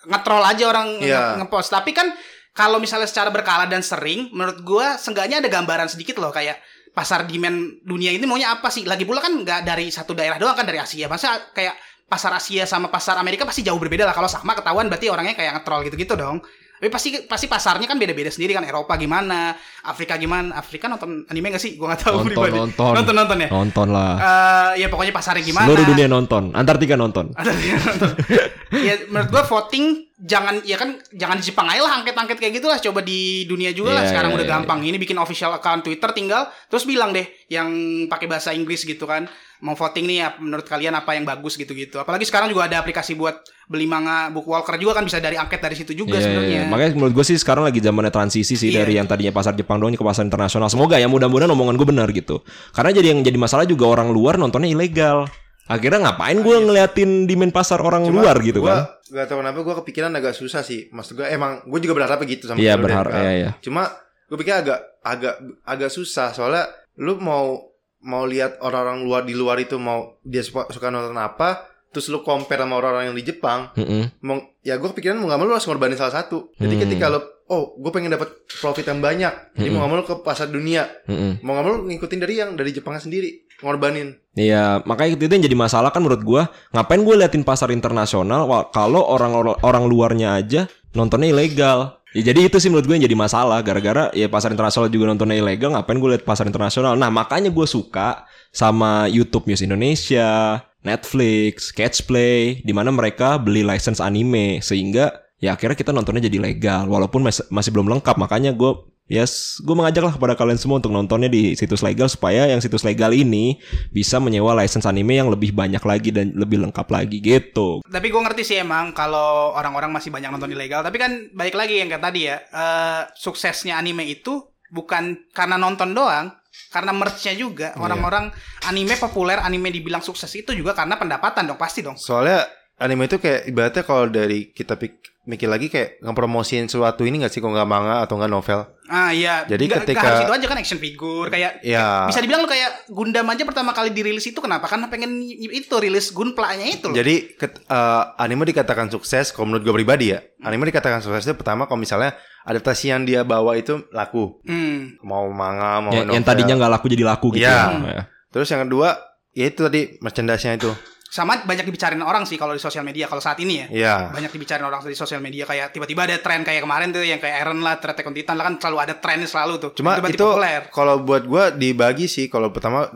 [0.04, 1.34] nge-troll aja orang Iya.
[1.34, 1.70] nge- nge-post.
[1.70, 2.12] Tapi kan
[2.52, 6.58] kalau misalnya secara berkala dan sering, menurut gua seenggaknya ada gambaran sedikit loh kayak
[6.90, 8.82] pasar demand dunia ini maunya apa sih?
[8.82, 11.06] Lagi pula kan nggak dari satu daerah doang kan dari Asia.
[11.06, 14.12] Masa kayak pasar Asia sama pasar Amerika pasti jauh berbeda lah.
[14.12, 16.42] Kalau sama ketahuan berarti orangnya kayak nge-troll gitu-gitu dong.
[16.78, 19.52] Tapi pasti pasti pasarnya kan beda-beda sendiri kan Eropa gimana,
[19.84, 20.56] Afrika gimana.
[20.56, 21.74] Afrika nonton anime gak sih?
[21.76, 22.56] Gua nggak tahu Nonton, pribadi.
[22.56, 22.92] nonton.
[22.96, 23.48] nonton nonton ya.
[23.52, 24.12] Nonton lah.
[24.16, 25.66] Eh, ya pokoknya pasarnya gimana.
[25.68, 26.54] Seluruh dunia nonton.
[26.56, 27.34] Antartika nonton.
[27.36, 28.10] Ada yang nonton.
[28.86, 32.66] ya menurut gua voting jangan ya kan jangan di Jepang aja lah angket-angket kayak gitu
[32.66, 34.54] lah coba di dunia juga lah Iya, sekarang iya, udah iya.
[34.58, 37.70] gampang ini bikin official account Twitter tinggal terus bilang deh yang
[38.10, 41.98] pakai bahasa Inggris gitu kan mau voting nih ya menurut kalian apa yang bagus gitu-gitu
[41.98, 45.58] apalagi sekarang juga ada aplikasi buat beli manga book walker juga kan bisa dari angket
[45.58, 46.70] dari situ juga Iya, sebenarnya iya.
[46.70, 48.82] Makanya menurut gue sih sekarang lagi zamannya transisi sih Iya.
[48.82, 50.66] dari yang tadinya pasar Jepang doang ke pasar internasional.
[50.66, 52.42] Semoga ya mudah-mudahan omongan gue benar gitu.
[52.70, 55.26] Karena jadi yang jadi masalah juga orang luar nontonnya ilegal.
[55.68, 58.80] Akhirnya ngapain gue ngeliatin demand pasar orang Cuma luar gitu gua kan?
[59.08, 60.88] Gak tau kenapa gue kepikiran agak susah sih.
[60.88, 63.50] Maksud gue emang gue juga berharap gitu sama Iya, berharap, iya, iya.
[63.60, 63.88] Cuma
[64.24, 69.58] gue pikir agak agak agak susah soalnya lu mau mau lihat orang-orang luar di luar
[69.58, 73.74] itu mau dia suka, suka nonton apa, terus lu compare sama orang-orang yang di Jepang,
[73.74, 74.22] Mm-mm.
[74.22, 76.54] mau ya gue kepikiran mau gak mau lu harus ngorbanin salah satu.
[76.54, 76.82] Jadi Hmm.
[76.84, 78.28] ketika lu oh gue pengen dapat
[78.60, 79.74] profit yang banyak, jadi Hmm.
[79.74, 81.42] mau gak mau lu ke pasar dunia, Mm-mm.
[81.42, 84.18] mau gak mau lu ngikutin dari yang dari Jepangnya sendiri, ngorbanin.
[84.38, 89.02] Iya, makanya itu yang jadi masalah kan menurut gua, ngapain gue liatin pasar internasional kalau
[89.02, 89.34] orang
[89.66, 91.98] orang luarnya aja nontonnya ilegal.
[92.16, 95.36] Ya jadi itu sih menurut gue yang jadi masalah gara-gara ya pasar internasional juga nontonnya
[95.36, 96.96] ilegal, ngapain gue liat pasar internasional.
[96.96, 104.00] Nah, makanya gue suka sama YouTube News Indonesia, Netflix, Catchplay di mana mereka beli license
[104.00, 108.16] anime sehingga ya akhirnya kita nontonnya jadi legal walaupun mas- masih belum lengkap.
[108.16, 108.72] Makanya gue
[109.08, 113.08] Yes, gue mengajaklah kepada kalian semua untuk nontonnya di situs legal supaya yang situs legal
[113.08, 113.56] ini
[113.88, 117.80] bisa menyewa license anime yang lebih banyak lagi dan lebih lengkap lagi gitu.
[117.88, 121.80] tapi gue ngerti sih emang kalau orang-orang masih banyak nonton ilegal tapi kan balik lagi
[121.80, 126.28] yang kayak tadi ya eh, suksesnya anime itu bukan karena nonton doang
[126.68, 127.80] karena merchnya juga Iya.
[127.80, 128.28] orang-orang
[128.68, 132.44] anime populer anime dibilang sukses itu juga karena pendapatan dong pasti dong Soalnya
[132.78, 137.28] anime itu kayak ibaratnya kalau dari kita pik- mikir lagi kayak ngepromosiin suatu ini gak
[137.28, 138.64] sih kalau nggak manga atau nggak novel?
[138.88, 142.08] ah iya Jadi Nggak- ketika- nggak harus itu aja kan action figure kayak Ya.
[142.08, 146.08] bisa dibilang lu kayak Gundam aja pertama kali dirilis itu kenapa karena pengen itu rilis
[146.08, 150.24] Gunpla-nya itu loh Jadi ket- eh, anime dikatakan sukses kalau menurut gue pribadi ya.
[150.40, 154.40] Anime dikatakan sukses itu pertama kalau misalnya adaptasi yang dia bawa itu laku.
[154.42, 155.04] hmm.
[155.04, 156.24] Mau manga, mau Ya- yang novel.
[156.24, 157.44] tadinya nggak laku jadi laku gitu.
[157.44, 157.60] Iya.
[157.76, 158.02] ya.
[158.30, 158.96] Terus yang kedua,
[159.30, 160.72] ya itu tadi merchandise-nya itu.
[161.08, 163.94] Sama banyak dibicarain orang sih kalau di sosial media kalau saat ini ya Iya.
[164.12, 167.42] banyak dibicarain orang di sosial media kayak tiba-tiba ada tren kayak kemarin tuh yang kayak
[167.42, 169.70] Eren lah, Attack on Titan lah kan selalu ada trennya selalu tuh.
[169.72, 170.62] Cuma Tiba-tiba itu populer.
[170.68, 172.92] kalau buat gua dibagi sih kalau pertama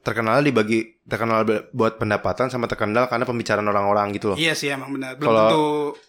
[0.00, 4.36] terkenal dibagi terkenal buat pendapatan sama terkenal karena pembicaraan orang-orang gitu loh.
[4.36, 5.14] Iya sih emang benar.
[5.14, 5.64] Belum Kalau- tentu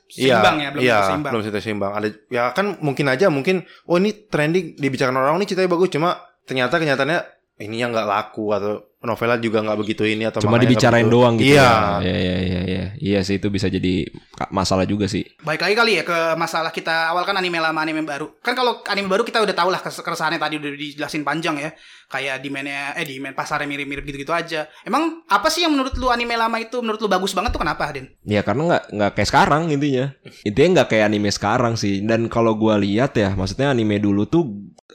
[0.09, 1.31] seimbang ya, belum iya, tentu seimbang.
[1.35, 1.91] belum tentu seimbang.
[1.93, 6.09] Ada ya kan mungkin aja mungkin oh ini trending dibicarakan orang ini ceritanya bagus cuma
[6.47, 7.19] ternyata kenyataannya
[7.57, 11.15] ini yang nggak laku atau novelnya juga nggak begitu ini atau Cuma dibicarain begitu.
[11.15, 11.53] doang gitu.
[11.53, 11.69] Iya.
[12.01, 12.05] ya.
[12.05, 12.85] Iya, iya, iya, iya.
[12.97, 14.09] Iya sih itu bisa jadi
[14.49, 15.21] masalah juga sih.
[15.45, 18.33] Baik lagi kali ya ke masalah kita awal kan anime lama anime baru.
[18.41, 21.69] Kan kalau anime baru kita udah tahu lah keresahannya tadi udah dijelasin panjang ya.
[22.09, 24.65] Kayak demandnya eh demand pasarnya mirip-mirip gitu-gitu aja.
[24.81, 27.89] Emang apa sih yang menurut lu anime lama itu menurut lu bagus banget tuh kenapa,
[27.93, 28.11] Den?
[28.25, 30.09] Ya karena nggak nggak kayak sekarang intinya.
[30.41, 32.01] Intinya nggak kayak anime sekarang sih.
[32.01, 34.45] Dan kalau gua lihat ya, maksudnya anime dulu tuh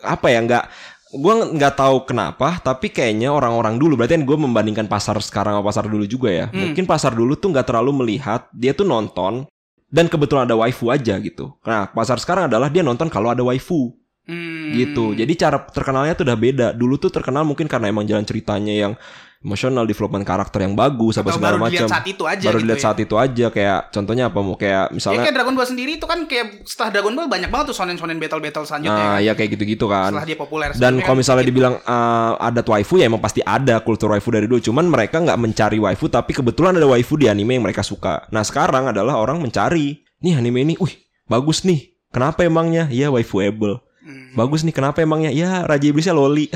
[0.02, 0.64] apa ya nggak
[1.12, 5.64] gua nggak tahu kenapa tapi kayaknya orang-orang dulu berarti kan gue membandingkan pasar sekarang sama
[5.68, 9.44] pasar dulu juga ya mungkin pasar dulu tuh nggak terlalu melihat dia tuh nonton
[9.92, 13.92] dan kebetulan ada waifu aja gitu nah pasar sekarang adalah dia nonton kalau ada waifu
[14.22, 14.70] Hmm.
[14.78, 15.18] gitu.
[15.18, 16.66] Jadi cara terkenalnya tuh udah beda.
[16.70, 18.92] Dulu tuh terkenal mungkin karena emang jalan ceritanya yang
[19.42, 21.92] emosional, development karakter yang bagus, apa segala baru dilihat macam.
[21.92, 22.84] saat itu aja Baru gitu dilihat ya.
[22.84, 26.06] saat itu aja kayak contohnya apa mau kayak Ya misalnya kayak Dragon Ball sendiri itu
[26.06, 29.26] kan kayak setelah Dragon Ball banyak banget tuh sonen-sonen battle-battle selanjutnya Nah, kan.
[29.26, 30.10] ya kayak gitu-gitu kan.
[30.10, 30.68] Setelah dia populer.
[30.72, 31.50] Dan kalau kan misalnya gitu.
[31.50, 34.62] dibilang eh, ada waifu ya emang pasti ada kultur waifu dari dulu.
[34.62, 38.24] Cuman mereka nggak mencari waifu tapi kebetulan ada waifu di anime yang mereka suka.
[38.30, 40.94] Nah sekarang adalah orang mencari nih anime ini, wih
[41.26, 41.90] bagus nih.
[42.08, 42.86] Kenapa emangnya?
[42.88, 43.80] Ya waifuable.
[44.02, 44.34] Hmm.
[44.34, 45.30] Bagus nih kenapa emangnya?
[45.30, 46.50] Ya Raja Iblisnya loli.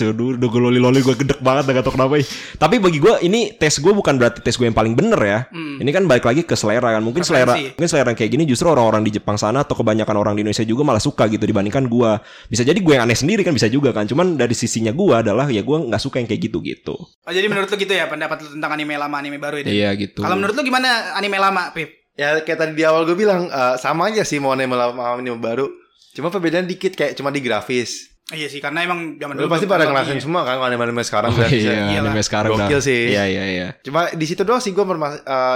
[0.00, 2.20] Aduh, udah gue loli-loli gue gedek banget gak tau kenapa.
[2.56, 5.38] Tapi bagi gue ini tes gue bukan berarti tes gue yang paling bener ya.
[5.48, 5.80] Hmm.
[5.80, 7.00] Ini kan balik lagi ke selera kan.
[7.00, 10.36] Mungkin selera mungkin selera yang kayak gini justru orang-orang di Jepang sana atau kebanyakan orang
[10.36, 12.20] di Indonesia juga malah suka gitu dibandingkan gua.
[12.52, 14.04] Bisa jadi gue yang aneh sendiri kan bisa juga kan.
[14.04, 16.96] Cuman dari sisinya gua adalah ya gua nggak suka yang kayak gitu-gitu.
[17.00, 19.72] Oh jadi menurut lu gitu ya pendapat lu tentang anime lama anime baru ini?
[19.72, 20.20] Iya gitu.
[20.20, 22.12] Kalau menurut lu gimana anime lama, Pip?
[22.20, 25.40] Ya kayak tadi di awal gue bilang eh, sama aja sih mau anime lama anime
[25.40, 25.79] baru.
[26.10, 28.10] Cuma perbedaan dikit kayak cuma di grafis.
[28.30, 30.24] Iya sih karena emang zaman Lu dulu pasti pada terlalu ngelakuin ini ya.
[30.24, 31.66] semua kan anime-anime sekarang Oh, grafisnya.
[31.66, 32.06] iya, Iyalah.
[32.06, 32.82] anime sekarang Gokil dah.
[32.82, 33.00] sih.
[33.10, 33.68] Iya iya iya.
[33.82, 34.84] Cuma di situ doang sih gue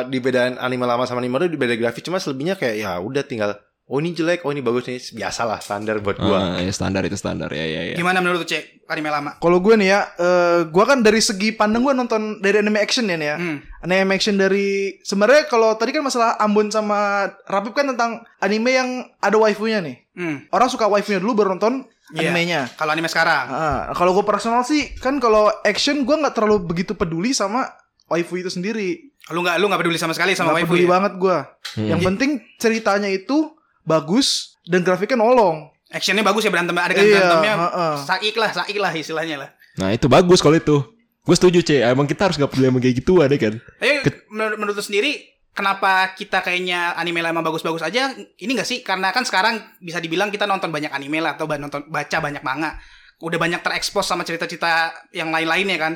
[0.04, 2.02] di bedaan anime lama sama anime baru di beda grafis.
[2.02, 6.00] Cuma selebihnya kayak ya udah tinggal oh ini jelek, oh ini bagus nih biasalah standar
[6.00, 6.56] buat gua.
[6.56, 7.96] Ah, ya standar itu standar ya ya ya.
[7.96, 8.84] Gimana menurut lu, Cek?
[8.84, 9.40] Anime lama?
[9.40, 13.08] Kalau gue nih ya, eh gue kan dari segi pandang gue nonton dari anime action
[13.08, 13.36] ya nih ya.
[13.40, 13.58] Hmm.
[13.80, 18.88] Anime action dari sebenarnya kalau tadi kan masalah Ambon sama Rapip kan tentang anime yang
[19.18, 19.96] ada waifunya nih.
[20.12, 20.36] Hmm.
[20.48, 22.28] Orang suka waifunya dulu baru nonton Iya.
[22.28, 22.68] animenya.
[22.76, 23.48] Kalau anime sekarang.
[23.48, 27.64] Ah, kalau gue personal sih kan kalau action gue nggak terlalu begitu peduli sama
[28.06, 29.08] waifu itu sendiri.
[29.32, 30.92] Lu nggak lu nggak peduli sama sekali sama Nggak waifu peduli ya?
[30.92, 31.36] banget gue.
[31.80, 31.88] Hmm.
[31.88, 33.53] Yang penting ceritanya itu
[33.84, 35.70] bagus dan grafiknya nolong.
[35.92, 37.94] Actionnya bagus ya berantem adegan Iya, berantemnya heeh.
[38.02, 39.48] saik lah saik lah istilahnya lah.
[39.78, 40.82] Nah itu bagus kalau itu.
[41.24, 41.80] Gue setuju C.
[41.80, 43.54] Emang kita harus gak peduli sama kayak gituan ya kan.
[43.80, 45.12] Tapi menurut, menurut lu sendiri
[45.54, 48.12] kenapa kita kayaknya anime lama bagus-bagus aja?
[48.12, 48.84] Ini gak sih?
[48.84, 52.76] Karena kan sekarang bisa dibilang kita nonton banyak anime lah atau nonton baca banyak manga.
[53.24, 55.92] Udah banyak terekspos sama cerita-cerita yang lain-lainnya kan.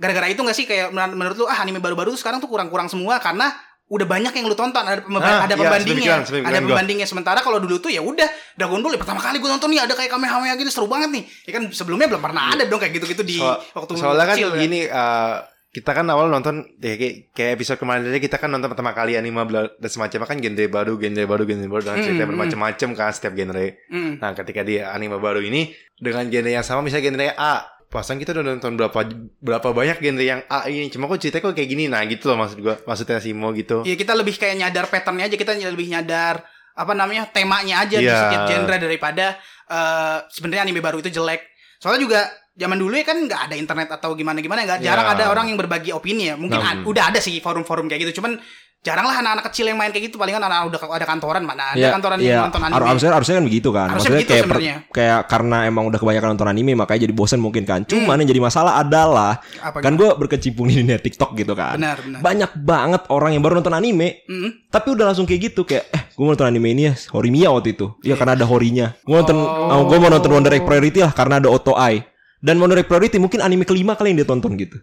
[0.00, 2.88] Gara-gara itu gak sih kayak menur- menurut lu ah anime baru-baru tuh sekarang tuh kurang-kurang
[2.88, 3.52] semua karena
[3.90, 6.68] udah banyak yang lu tonton ada pem- Ah, ada iya, pembandingnya ada gua.
[6.70, 8.24] pembandingnya sementara kalau dulu tuh ya udah
[8.54, 11.22] Dragon Ball ya pertama kali gue nonton nih ada kayak Kamehameha gitu seru banget nih
[11.44, 14.48] ya kan sebelumnya belum pernah ada dong kayak gitu-gitu di Soal- waktu soalnya kan kecil
[14.48, 14.58] ya.
[14.60, 15.34] gini eh,
[15.70, 19.14] kita kan awal nonton ya, kayak, kayak episode kemarin aja kita kan nonton pertama kali
[19.14, 23.10] anime dan semacamnya kan genre baru genre baru genre baru dengan cerita Hmm, bermacam-macam kan
[23.10, 24.12] setiap genre Hmm.
[24.16, 27.54] nah ketika di anime baru ini dengan genre yang sama misalnya genre A
[27.90, 29.02] Pasan kita udah nonton berapa
[29.36, 32.38] berapa banyak genre yang A ini cuma kok ceritanya kok kayak gini nah gitu loh
[32.38, 36.38] maksud gua maksudnya Simo gitu Iya kita lebih kayak nyadar patternnya aja kita lebih nyadar
[36.72, 38.14] apa namanya temanya aja di Iya.
[38.16, 39.34] setiap genre daripada
[39.66, 41.42] eh sebenarnya anime baru itu jelek.
[41.76, 42.20] Soalnya juga
[42.52, 45.14] zaman dulu ya kan nggak ada internet atau gimana gimana nggak jarang Iya.
[45.16, 46.34] ada orang yang berbagi opini ya.
[46.34, 48.22] Mungkin Nah, a- udah ada sih forum-forum kayak gitu.
[48.22, 48.38] Cuman
[48.80, 50.16] jarang lah anak-anak kecil yang main kayak gitu.
[50.16, 52.80] Palingan anak udah ada kantoran mana ada Ya, kantoran ya, yang nonton anime.
[52.82, 53.86] harusnya harusnya kan begitu kan.
[53.86, 57.38] Harusnya Maksudnya begitu kayak per- kayak karena emang udah kebanyakan nonton anime makanya jadi bosen
[57.38, 57.84] mungkin kan.
[57.84, 59.68] Cuman yang jadi masalah adalah Hmm.
[59.68, 61.76] Apa kan gue berkecimpung di dunia TikTok gitu kan.
[61.76, 62.20] Benar, benar.
[62.20, 64.68] Banyak banget orang yang baru nonton anime Mm.
[64.68, 67.74] tapi udah langsung kayak gitu kayak eh gue mau nonton anime ini ya Horimiya waktu
[67.74, 67.92] itu.
[68.00, 68.96] Ya karena ada horinya.
[69.02, 69.84] Gue nonton Oh.
[69.84, 72.00] gue mau nonton Wonder Egg Priority lah karena ada Auto Eye.
[72.40, 74.80] Dan Wonder Egg Priority mungkin anime kelima kali yang dia tonton gitu.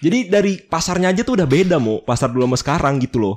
[0.00, 3.36] Jadi dari pasarnya aja tuh udah beda mau pasar dulu sama sekarang gitu loh.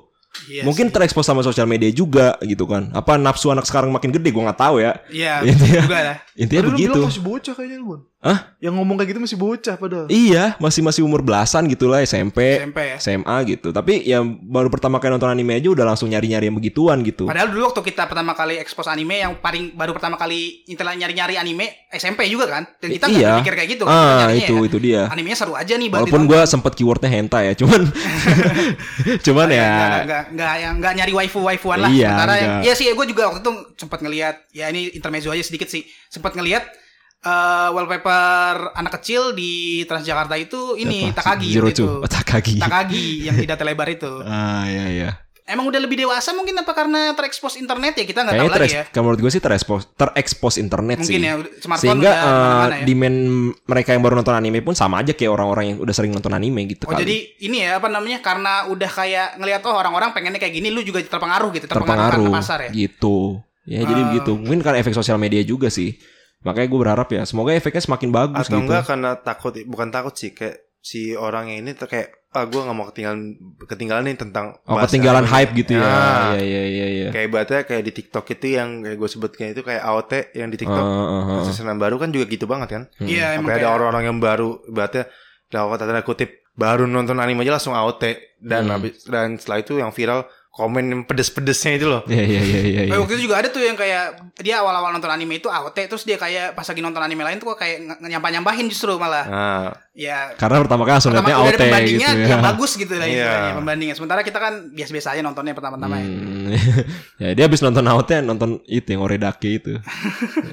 [0.49, 2.89] Iya Mungkin terekspos sama sosial media juga gitu kan.
[2.89, 4.97] Apa nafsu anak sekarang makin gede gua nggak tahu ya.
[5.13, 6.17] Iya, Intinya- juga lah.
[6.33, 6.89] Intinya lu begitu.
[6.97, 8.01] bilang masih bocah kayaknya lu.
[8.23, 8.55] Hah?
[8.63, 10.07] Yang ngomong kayak gitu masih bocah padahal.
[10.07, 12.97] Iya, masih masih umur belasan gitu lah SMP, SMP ya.
[13.03, 13.75] SMA gitu.
[13.75, 17.27] Tapi ya baru pertama kali nonton anime aja udah langsung nyari-nyari yang begituan gitu.
[17.27, 21.35] Padahal dulu waktu kita pertama kali expose anime yang paling baru pertama kali intinya nyari-nyari
[21.35, 22.63] anime SMP juga kan.
[22.79, 23.31] Dan kita nggak iya.
[23.35, 23.91] berpikir kayak gitu kan.
[23.91, 24.67] Ah, itu ya.
[24.71, 25.01] itu dia.
[25.11, 27.91] Animenya seru aja nih Walaupun gua sempet keywordnya hentai ya, cuman
[29.27, 31.91] cuman ya Nggak, nggak, nggak, yang nggak nyari waifu waifuan lah.
[31.91, 35.43] Iya, Sementara yang, ya sih, gue juga waktu itu sempat ngelihat, ya ini intermezzo aja
[35.43, 36.82] sedikit sih, sempat ngelihat
[37.23, 39.51] eh, wallpaper anak kecil di
[39.83, 41.23] Transjakarta itu ini apa?
[41.23, 41.85] Takagi Zero gitu.
[41.85, 41.93] Two.
[41.99, 42.57] Oh, Takagi.
[42.57, 44.11] Takagi yang tidak terlebar itu.
[44.25, 45.11] Ah, iya iya.
[45.43, 48.83] Emang udah lebih dewasa mungkin apa karena terekspos internet ya kita nggak tahu lagi ya.
[48.87, 51.19] kalau menurut gue sih terekspos terekspos internet Mungkin sih.
[51.19, 52.85] ya, smartphone Sehingga udah eh, ke mana-mana ya.
[52.87, 53.17] demand
[53.61, 56.63] mereka yang baru nonton anime pun sama aja kayak orang-orang yang udah sering nonton anime
[56.65, 57.03] gitu Oh kali.
[57.03, 60.79] jadi ini ya apa namanya karena udah kayak ngelihat oh orang-orang pengennya kayak gini lu
[60.79, 62.69] juga terpengaruh gitu terpengaruh, terpengaruh karena pasar ya.
[62.71, 63.43] gitu.
[63.63, 64.05] Ya jadi Ah.
[64.09, 64.31] begitu.
[64.37, 65.99] Mungkin karena efek sosial media juga sih.
[66.43, 68.63] Makanya gue berharap ya semoga efeknya semakin bagus atau gitu.
[68.63, 72.57] enggak karena takut bukan takut sih kayak si orang yang ini tuh kayak ah gue
[72.57, 73.21] nggak mau ketinggalan
[73.63, 75.79] ketinggalan nih tentang Oh ketinggalan anime." hype gitu ya.
[75.79, 77.07] Nah, Iya iya iya iya.
[77.09, 80.57] kayak ibaratnya kayak di TikTok itu yang kayak gue sebutkan itu kayak AOT yang di
[80.57, 81.43] TikTok ah, ah.
[81.45, 85.03] sesuatu baru kan juga gitu banget kan Iya emang sampai ada orang-orang yang baru ibaratnya
[85.47, 88.03] dalam kata tanda kutip baru nonton anime aja langsung AOT
[88.41, 88.73] dan Hmm.
[88.75, 92.05] habis dan setelah itu yang viral komen yang pedes-pedesnya itu loh.
[92.05, 92.81] Iya iya iya iya.
[92.85, 93.01] Iya.
[93.01, 96.13] waktu itu juga ada tuh yang kayak dia awal-awal nonton anime itu AOT terus dia
[96.13, 99.25] kayak pas lagi nonton anime lain tuh kok kayak nyampah-nyampahin justru malah.
[99.25, 101.53] Nah, Ya Karena pertama kali pertama AOT
[101.85, 102.13] gitu ya.
[102.25, 103.17] yang bagus gitu lah Iya.
[103.25, 103.95] istilahnya pembandingnya.
[103.97, 106.05] Sementara kita kan biasa-biasa aja nontonnya pertama-tama ya.
[106.05, 106.49] Hmm,
[107.21, 109.73] ya dia habis nonton AOT nonton itu yang Oredake itu.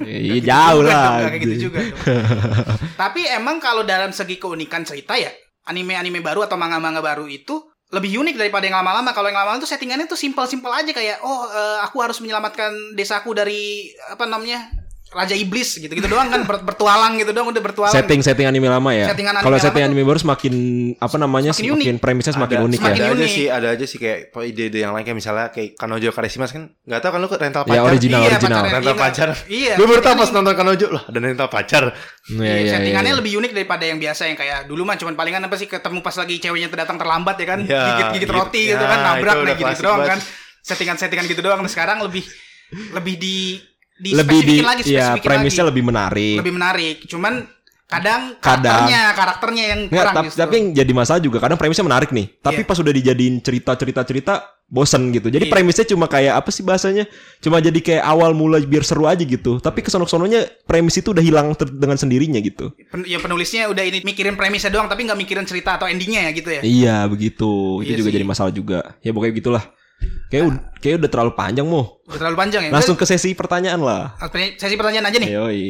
[0.01, 1.29] Iya jauh Juga lah.
[1.29, 1.79] kayak gitu juga.
[3.01, 5.29] Tapi emang kalau dalam segi keunikan cerita ya,
[5.65, 9.11] anime-anime baru atau manga-manga baru itu lebih unik daripada yang lama-lama.
[9.11, 13.35] Kalau yang lama-lama tuh settingannya tuh simpel-simpel aja kayak oh eh, aku harus menyelamatkan desaku
[13.35, 14.80] dari apa namanya?
[15.11, 17.91] Raja iblis gitu-gitu doang kan ber- bertualang gitu doang udah bertualang.
[17.91, 19.11] Setting setting anime lama ya.
[19.11, 20.53] Settingan anime Kalau setting anime baru semakin
[20.95, 21.99] apa namanya semakin semakin, unik.
[21.99, 23.03] premisnya semakin ada, unik semakin ya.
[23.03, 26.49] ada aja sih, ada aja sih kayak ide-ide yang lain kayak misalnya kayak Kanojo Karesimas
[26.49, 27.83] kan nggak tahu kan lu ke rental Ya, pacar.
[27.85, 28.55] original, Iya, original.
[28.55, 28.71] pacarnya.
[28.73, 29.29] Rental Iya, pacar.
[29.45, 29.73] Iya.
[29.75, 31.83] Gue baru tahu pas nonton Kanojo lah, ada rental pacar.
[31.83, 33.19] Iya, Iya, iya, settingannya iya.
[33.19, 36.15] lebih unik daripada yang biasa yang kayak dulu mah cuman palingan apa sih ketemu pas
[36.15, 38.33] lagi ceweknya datang terlambat ya kan Iya, gigit-gigit gitu.
[38.33, 40.19] roti Ya, gitu kan nabrak itu nah udah gitu, doang kan
[40.61, 42.23] settingan-settingan gitu doang sekarang lebih
[42.93, 43.37] lebih di
[44.01, 45.71] di lebih di lagi ya premisnya lagi.
[45.71, 46.35] lebih menarik.
[46.41, 47.33] lebih menarik cuman
[47.85, 48.87] kadang Kadang.
[48.87, 50.39] karakternya karakternya yang Nggak, kurang tapi, justru.
[50.39, 52.27] tapi yang jadi masalah juga kadang premisnya menarik nih.
[52.39, 52.65] Tapi Iya.
[52.65, 54.33] pas udah dijadiin cerita-cerita-cerita
[54.65, 55.27] bosen gitu.
[55.27, 55.51] Jadi Iya.
[55.51, 57.03] premisnya cuma kayak apa sih bahasanya?
[57.37, 59.59] Cuma jadi kayak awal mula biar seru aja gitu.
[59.59, 62.71] Tapi kesonok-sononya premis itu udah hilang ter- dengan sendirinya gitu.
[62.87, 66.31] Pen- ya penulisnya udah ini mikirin premisnya doang tapi nggak mikirin cerita atau endingnya ya
[66.31, 67.83] gitu ya Iya begitu.
[67.83, 68.15] Itu Iya juga sih.
[68.15, 68.95] jadi masalah juga.
[69.01, 69.63] Ya pokoknya gitulah.
[70.31, 71.99] Kayak ud- kayak udah terlalu panjang mo.
[72.07, 74.15] udah terlalu panjang ya Langsung ke sesi pertanyaan lah.
[74.57, 75.65] Sesi pertanyaan aja nih Yoi.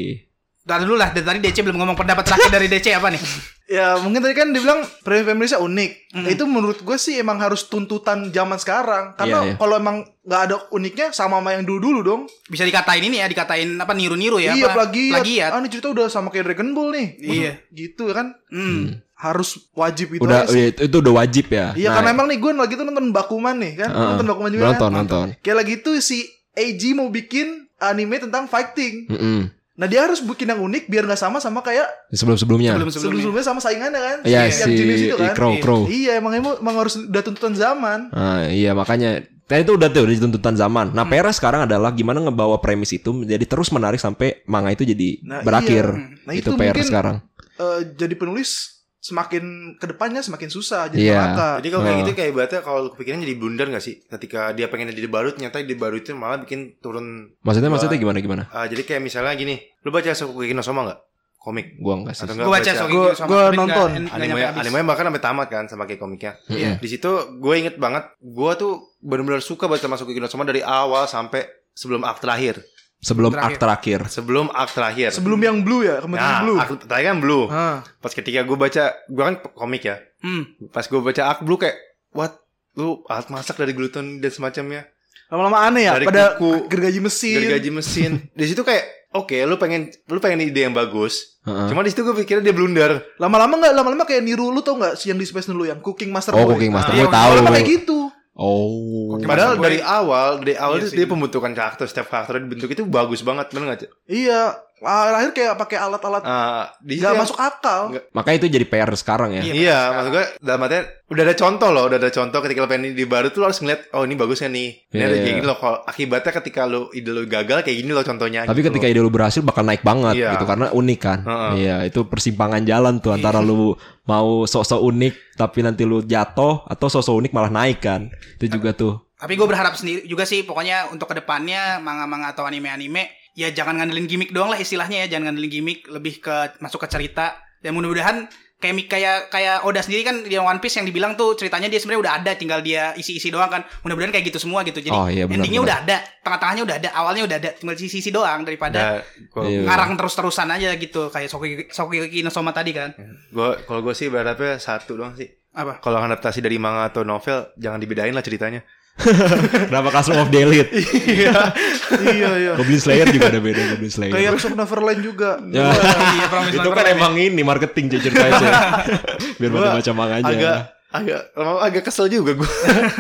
[0.61, 3.21] Udah dulu lah dari tadi DC belum ngomong pendapat terakhir dari DC apa nih
[3.71, 5.91] Ya mungkin tadi kan dibilang Prime Families unik.
[6.19, 9.15] Nah, itu menurut gue sih emang harus tuntutan zaman sekarang.
[9.15, 9.55] Karena Iya, iya.
[9.55, 12.21] kalau emang nggak ada uniknya sama sama yang dulu-dulu dong.
[12.51, 15.23] bisa dikatain ini ya dikatain apa niru-niru ya iya apa, plagiat.
[15.23, 15.49] plagiat.
[15.55, 17.07] Ah ini cerita udah sama kayak Dragon Ball nih.
[17.23, 17.51] Iya.
[17.71, 18.35] Gitu kan.
[18.51, 18.99] Hmm.
[19.21, 21.77] Harus wajib itu Udah iya, itu, itu udah wajib ya.
[21.77, 23.89] Iya Nah, karena emang nih gue lagi tuh nonton Bakuman nih kan.
[23.89, 24.07] Heeh.
[24.09, 24.97] Nonton Bakuman juga Nonton, kan.
[24.97, 25.25] nonton.
[25.39, 29.05] Kayak lagi tuh si Eiji mau bikin anime tentang fighting.
[29.07, 29.39] Mm-mm.
[29.71, 32.73] Nah dia harus bikin yang unik biar nggak sama sama kayak Sebelum-sebelumnya.
[32.75, 33.01] Sebelum sebelumnya.
[33.23, 34.17] sebelum-sebelumnya sama saingannya kan.
[34.21, 35.33] Iya si jenis itu kan.
[35.33, 35.61] Crow Iya.
[35.61, 35.81] Crow.
[35.85, 38.09] Iya emang emang, emang harus udah tuntutan zaman.
[38.11, 40.95] Ah, iya makanya Nah, itu udah tuh udah tuntutan zaman.
[40.95, 45.19] Nah, PR sekarang adalah gimana ngebawa premis itu menjadi terus menarik sampai manga itu jadi
[45.21, 45.85] Nah, berakhir.
[45.91, 46.07] iya.
[46.23, 47.15] Nah, itu, itu PR sekarang.
[47.59, 49.43] Eh, jadi penulis semakin
[49.75, 51.17] ke depannya semakin susah jadi Iya.
[51.17, 51.49] mangaka.
[51.57, 52.01] Jadi kalau kayak Oh.
[52.01, 53.95] gitu kayak ibaratnya kalau kepikiran jadi blunder gak sih?
[53.99, 57.97] Ketika dia pengen jadi baru ternyata di baru itu malah bikin turun Maksudnya Gua- maksudnya
[57.97, 58.43] gimana gimana?
[58.47, 61.01] Ah, jadi kayak misalnya gini, lu baca Shokugeki no Soma gak?
[61.35, 61.81] Komik.
[61.81, 62.29] Gua enggak sih.
[62.29, 63.89] Gue baca Gua- sama gua tapi nggak- nonton.
[63.97, 66.37] nggak Anime, anime bahkan sampai tamat kan sama kayak komiknya.
[66.47, 66.77] Iya.
[66.77, 71.09] Di situ gue inget banget, gue tuh benar-benar suka baca masuk ke Soma dari awal
[71.09, 71.41] sampai
[71.73, 72.61] sebelum ak terakhir.
[73.01, 73.49] Sebelum Terakhir.
[73.49, 73.99] ak terakhir.
[74.07, 75.09] Sebelum ak terakhir.
[75.09, 76.57] Sebelum yang blue ya, kemarin Nah, blue.
[76.57, 77.43] ak terakhir kan blue.
[77.47, 77.81] Ah.
[77.97, 79.97] Pas ketika gue baca, gue kan komik ya.
[80.21, 80.45] Hmm.
[80.69, 81.73] Pas gue baca ak blue kayak,
[82.11, 82.37] what?
[82.71, 84.85] Lu alat masak dari gluten dan semacamnya.
[85.27, 87.41] Lama-lama aneh ya, Dari pada kuku, gergaji mesin.
[87.41, 88.11] Gergaji mesin.
[88.29, 91.41] di situ kayak, oke, lu pengen, lu pengen ide yang bagus.
[91.41, 91.67] Heeh.
[91.67, 93.01] Cuma di situ gue pikirnya dia blunder.
[93.17, 96.13] Lama-lama nggak, lama-lama kayak niru lu tau nggak sih yang di Space dulu yang Cooking
[96.13, 96.53] Master Oh, Boy.
[96.53, 97.31] Cooking Master Ah, Boy iya, tahu.
[97.33, 97.99] Lama-lama kayak gitu.
[98.41, 99.21] Oh.
[99.21, 100.97] Padahal dari awal, dari awal Iya sih.
[100.97, 103.79] dia pembentukan karakter, setiap karakter dibentuk itu bagus banget, bener gak?
[103.85, 103.91] Cak?
[104.09, 107.81] Iya, ah, akhir kayak pakai alat-alat Ah, di situ nggak yang- masuk akal.
[107.89, 108.03] Nggak.
[108.11, 109.41] Makanya itu jadi PR sekarang ya.
[109.41, 109.53] Iya.
[109.53, 112.91] Iya, maksud gue dalam artian udah ada contoh loh, udah ada contoh ketika lo pengen
[112.91, 114.69] di baru tuh lo harus ngeliat, oh ini bagusnya nih.
[114.87, 115.21] Ini Iya, ada iya.
[115.21, 115.57] kayak gini loh.
[115.57, 118.41] Kalau akibatnya ketika lo ide lo gagal kayak gini loh contohnya.
[118.43, 118.91] Tapi gitu ketika loh.
[118.91, 120.29] ide lu berhasil bakal naik banget Iya.
[120.33, 121.19] gitu karena unik kan.
[121.21, 121.51] Heeh.
[121.57, 126.87] Iya, itu persimpangan jalan tuh antara lu mau sok-sok unik tapi nanti lu jatuh atau
[126.87, 128.09] sok-sok unik malah naik kan.
[128.35, 128.97] Itu juga tuh.
[129.13, 133.77] Tapi gue berharap sendiri juga sih pokoknya untuk ke depannya manga-manga atau anime-anime ya jangan
[133.77, 137.71] ngandelin gimmick doang lah istilahnya ya jangan ngandelin gimmick lebih ke masuk ke cerita dan
[137.71, 141.65] mudah-mudahan kayak Mi- kayak kayak Oda sendiri kan di One Piece yang dibilang tuh ceritanya
[141.65, 144.93] dia sebenarnya udah ada tinggal dia isi-isi doang kan mudah-mudahan kayak gitu semua gitu jadi
[144.93, 145.65] Oh, iya, benar, endingnya benar.
[145.65, 148.99] udah ada tengah-tengahnya udah ada awalnya udah ada tinggal isi-isi doang daripada Nah,
[149.31, 149.65] gua- Iya.
[149.65, 152.93] ngarang terus-terusan aja gitu kayak Soki Soki no Soma tadi kan
[153.31, 155.25] gua kalau gue sih berharapnya satu doang sih.
[155.51, 158.63] apa Kalau adaptasi dari manga atau novel, jangan dibedain lah ceritanya.
[159.69, 160.69] Kenapa Custom of the Elite?
[160.71, 162.53] iya, iya.
[162.55, 164.13] Goblin Slayer juga ada beda Goblin Slayer.
[164.13, 165.29] Kayak of Neverland juga.
[165.49, 165.71] Ya.
[166.17, 166.97] iya Promise itu kan Neverland.
[166.97, 168.49] emang ini marketing ceritanya.
[169.39, 170.31] Biar pada baca manga aja.
[170.31, 170.57] Agak
[170.91, 171.21] agak
[171.63, 172.51] agak kesel juga gue.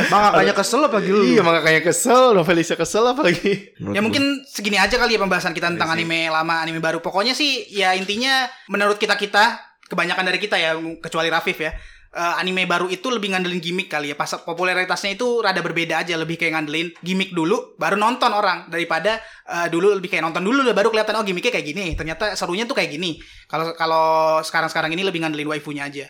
[0.07, 1.27] Makanya kesel apa gitu.
[1.27, 3.75] iya, manga kayak kesel, novelisnya kesel apalagi.
[3.83, 7.03] Menurut Ya mungkin segini aja kali ya pembahasan kita tentang Iya anime lama, anime baru.
[7.03, 9.59] Pokoknya sih ya intinya menurut kita-kita,
[9.91, 11.75] kebanyakan dari kita ya, kecuali Rafif ya.
[12.11, 14.15] Eh, anime baru itu lebih ngandelin gimmick kali ya.
[14.15, 19.19] Pas popularitasnya itu rada berbeda aja, lebih kayak ngandelin gimmick dulu baru nonton orang daripada
[19.47, 21.85] eh, dulu lebih kayak nonton dulu baru kelihatan oh gimmicknya kayak gini.
[21.95, 23.19] Ternyata serunya tuh kayak gini.
[23.47, 26.05] Kalau kalau sekarang-sekarang ini lebih ngandelin waifunya aja.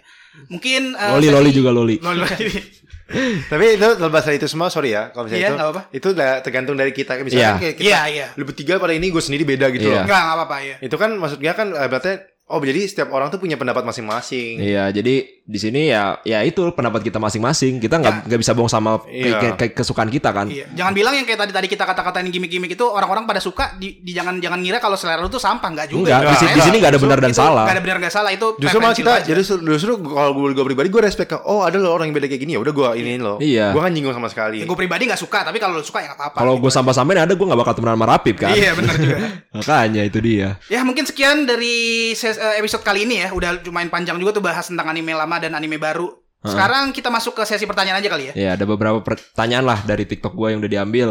[0.48, 2.00] Mungkin eh, Loli Loli juga Loli.
[2.02, 2.24] Loli.
[3.52, 5.56] Tapi itu terlepas dari itu semua, sorry ya kalau misalnya Iya, itu.
[5.60, 5.82] nggak apa-apa.
[5.92, 7.20] Itu udah tergantung dari kita.
[7.20, 8.28] Misalnya kayak kita Iya, iya.
[8.40, 9.96] lu bertiga pada ini gue sendiri beda gitu Iya.
[10.00, 10.04] loh.
[10.08, 10.76] Enggak, enggak apa-apa ya.
[10.80, 12.12] Itu kan maksudnya kan eh, berarti
[12.52, 14.60] oh jadi setiap orang tuh punya pendapat masing-masing.
[14.60, 17.78] Iya, jadi di sini ya ya itu pendapat kita masing-masing.
[17.78, 19.38] Kita nggak nggak bisa bohong sama kayak, Iya.
[19.38, 20.48] kayak- kayak kesukaan kita kan.
[20.48, 20.68] Iya.
[20.72, 24.12] Jangan bilang yang kayak tadi tadi kita kata-katain gimmick-gimmick itu orang-orang pada suka di, di
[24.12, 26.12] jangan jangan ngira kalau selera lu tuh sampah enggak juga.
[26.14, 27.64] Enggak, di, sini- di sini nggak ada benar dan salah.
[27.64, 29.26] Enggak ada benar enggak salah itu Justru malah kita aja.
[29.26, 32.16] jadi justru, justru kalau gue gue pribadi gue respect ke oh ada loh orang yang
[32.16, 33.38] beda kayak gini ya udah gue iniin loh.
[33.40, 33.72] Iya.
[33.72, 34.60] Gue kan nyinggung sama sekali.
[34.60, 36.38] Ya, gue pribadi nggak suka, tapi kalau lu suka ya nggak apa-apa.
[36.38, 38.52] Kalau gue sampah-sampain ada gue nggak bakal temenan sama Rapip kan.
[38.52, 39.18] Iya benar juga.
[39.58, 40.58] Makanya itu dia.
[40.66, 41.78] ya mungkin sekian dari
[42.12, 43.30] ses- episode kali ini ya.
[43.30, 46.10] Udah lumayan panjang juga tuh bahas tentang anime lama dan anime baru.
[46.42, 48.34] Sekarang kita masuk ke sesi pertanyaan aja kali ya.
[48.34, 51.10] Ya ada beberapa pertanyaan lah dari TikTok gue yang udah diambil.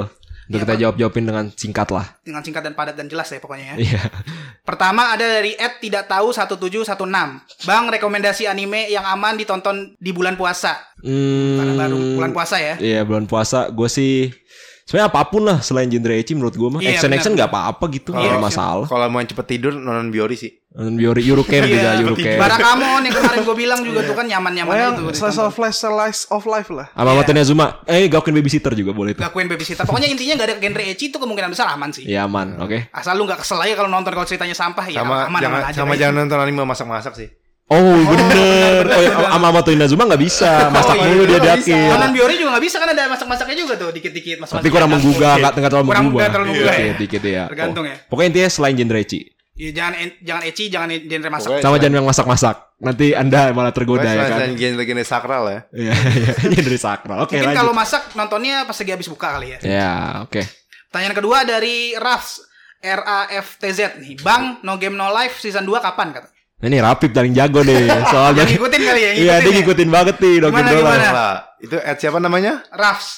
[0.50, 2.10] Untuk kita jawab-jawabin dengan singkat lah.
[2.26, 3.86] Dengan singkat dan padat dan jelas ya pokoknya ya.
[3.86, 4.02] Iya.
[4.60, 6.98] Pertama ada dari Ed tidak tahu 1716.
[7.62, 10.74] Bang rekomendasi anime yang aman ditonton di bulan puasa.
[10.98, 12.74] Karena Hmm, baru bulan puasa ya.
[12.76, 14.34] Iya bulan puasa gue sih
[14.84, 17.84] sebenarnya apa pun lah selain genre ecchi menurut gue mah Iya, action action nggak apa-apa
[17.88, 18.42] gitu nggak Iya, iya.
[18.42, 18.86] masalah.
[18.90, 20.50] Kalau mau cepet tidur nonton Biori sih.
[20.70, 22.38] Dan Yuri Eurocamp juga Eurocamp.
[22.38, 25.18] Barakamon yang kemarin gue bilang juga tuh kan nyaman-nyaman Pokoknya itu.
[25.18, 26.86] slice of life, slice of life lah.
[26.90, 27.66] Sama Matanya Zuma.
[27.84, 29.20] Eh Gauken Babysitter juga boleh tuh.
[29.20, 29.82] Gakuin babysitter.
[29.82, 32.06] Pokoknya intinya gak ada genre ecchi itu kemungkinan besar aman sih.
[32.06, 32.86] Iya aman, oke.
[32.88, 35.66] Asal lu gak kesel aja kalau nonton kalau ceritanya sampah ya Sama aman jangan aman
[35.66, 35.76] aja.
[35.76, 35.98] sama Bay.
[35.98, 37.28] jangan nonton anime masak-masak sih.
[37.66, 38.82] Oh, bener.
[38.84, 40.70] Oh, ya, sama Mato Inazuma nggak bisa.
[40.70, 41.66] Masak iya, mulu dia nggak bisa.
[41.66, 41.90] diakin.
[41.90, 45.34] Conan Biori juga gak bisa kan ada masak-masaknya juga tuh dikit-dikit mas Tapi kurang menggugah,
[45.34, 46.22] nggak nggak terlalu Kurang- menggugah.
[46.22, 46.94] nggak terlalu menggugah Dikit, ya.
[46.98, 47.42] dikit ya.
[47.46, 47.90] Tergantung Oh.
[47.90, 47.96] ya.
[48.06, 49.02] Pokoknya intinya selain genre
[49.60, 49.92] Iya jangan
[50.24, 51.48] jangan ecchi, jangan genre masak.
[51.52, 52.56] Pokoknya- Sama jangan yang masak-masak.
[52.80, 54.40] Nanti Anda malah tergoda ya kan.
[54.40, 55.60] Selain genre-genre sakral ya.
[55.70, 56.32] Iya, iya.
[56.48, 57.16] Genre sakral.
[57.20, 57.60] Oke, Mungkin lanjut.
[57.60, 59.58] kalau masak nontonnya pas lagi habis buka kali ya.
[59.60, 59.92] Ya,
[60.24, 60.40] oke.
[60.88, 62.40] Pertanyaan kedua dari Rafs
[62.80, 64.16] R A F T Z nih.
[64.18, 66.32] Bang, No Game No Life season 2 kapan kata?
[66.32, 67.84] Nah, Ini Rapip paling jago deh.
[68.12, 69.92] Soalnya ngikutin kali ya, Iya, dia ngikutin ya.
[69.92, 70.80] banget nih Dokin Gimana, Dolan.
[70.80, 71.04] gimana?
[71.04, 71.34] Tolonglah.
[71.60, 72.52] Itu ad siapa namanya?
[72.72, 73.08] Rafs.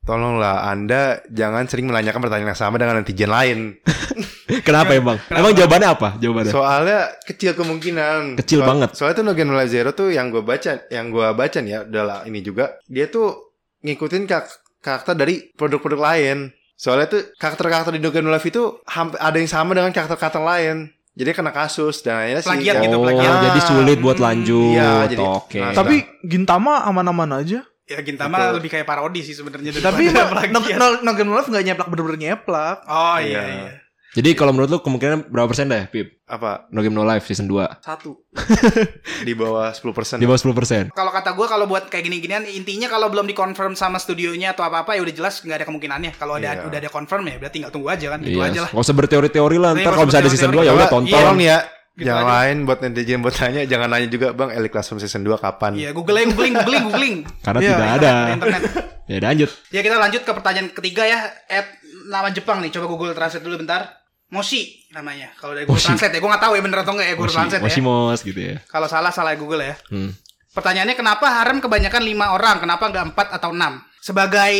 [0.00, 3.58] Tolonglah Anda jangan sering menanyakan pertanyaan yang sama dengan netizen lain.
[4.66, 5.16] Kenapa emang?
[5.26, 6.08] Emang jawabannya apa?
[6.16, 6.50] Jawabannya?
[6.50, 8.36] Soalnya kecil kemungkinan.
[8.38, 8.92] Kecil banget.
[8.92, 11.72] Soalnya tuh No Game No Life Zero tuh yang gue baca, yang gue baca nih
[11.72, 12.78] ya, adalah ini juga.
[12.84, 16.38] Dia tuh ngikutin kak- karakter dari produk-produk lain.
[16.74, 18.80] Soalnya tuh karakter-karakter di No Game No Life itu
[19.14, 20.88] ada yang sama dengan karakter-karakter lain.
[21.10, 22.48] Jadi kena kasus dan akhirnya sih.
[22.48, 23.34] Plagiat gitu, oh, plagiat.
[23.44, 24.72] jadi sulit buat Hmm, lanjut.
[24.72, 25.58] iya, jadi- Oke.
[25.58, 27.60] nah, Tapi Gintama aman-aman aja.
[27.84, 30.78] Ya Gintama lebih kayak parodi sih sebenarnya Tapi daripada no, plagiat.
[30.78, 32.76] no, no Game No Life nggak nyeplak bener-bener nyeplak.
[32.86, 33.68] Oh iya Iya.
[34.10, 34.16] Iya.
[34.16, 36.18] Jadi kalau menurut lu kemungkinan berapa persen deh, Pip?
[36.26, 37.78] apa No Game No Life season 2.
[37.80, 38.26] Satu.
[39.26, 40.18] di bawah 10%.
[40.18, 40.82] Di bawah 10 persen.
[40.90, 44.94] Kalau kata gue kalau buat kayak gini-ginian intinya kalau belum dikonfirm sama studionya atau apa-apa
[44.94, 46.12] ya udah jelas nggak ada kemungkinannya.
[46.16, 46.66] Kalau ada Iya.
[46.66, 48.20] udah ada confirm ya berarti tinggal tunggu aja kan.
[48.20, 48.46] Itu Iya.
[48.46, 48.70] aja lah.
[48.70, 49.70] Gak usah berteori-teori lah.
[49.72, 50.68] Iya, Ntar kalau usah bisa ada season 2 berteori-teori.
[50.68, 51.14] ya udah tonton.
[51.14, 51.58] Tolong nih ya.
[51.90, 52.30] Gitu yang aja.
[52.32, 55.74] lain buat netizen buat tanya jangan nanya juga Bang Elite Classroom season 2 kapan.
[55.74, 57.16] Iya, googling, googling, googling, googling.
[57.44, 58.62] Karena Iya, tidak ada internet.
[59.04, 59.50] Ya lanjut.
[59.68, 61.18] Ya kita lanjut ke pertanyaan ketiga ya.
[61.44, 61.66] At
[62.06, 62.70] nama Jepang nih.
[62.70, 63.99] Coba Google Translate dulu bentar.
[64.30, 65.34] Moshi namanya.
[65.36, 65.90] Kalau dari Google Moshi.
[65.90, 67.66] Translate ya, gue nggak tahu ya bener atau enggak ya Google Moshi, Translate ya.
[67.66, 68.56] Moshimos gitu ya.
[68.66, 69.74] Kalau salah salah ya Google ya.
[69.90, 70.10] Hmm.
[70.50, 72.58] Pertanyaannya kenapa harem kebanyakan lima orang?
[72.58, 73.78] Kenapa nggak empat atau enam?
[74.00, 74.54] Sebagai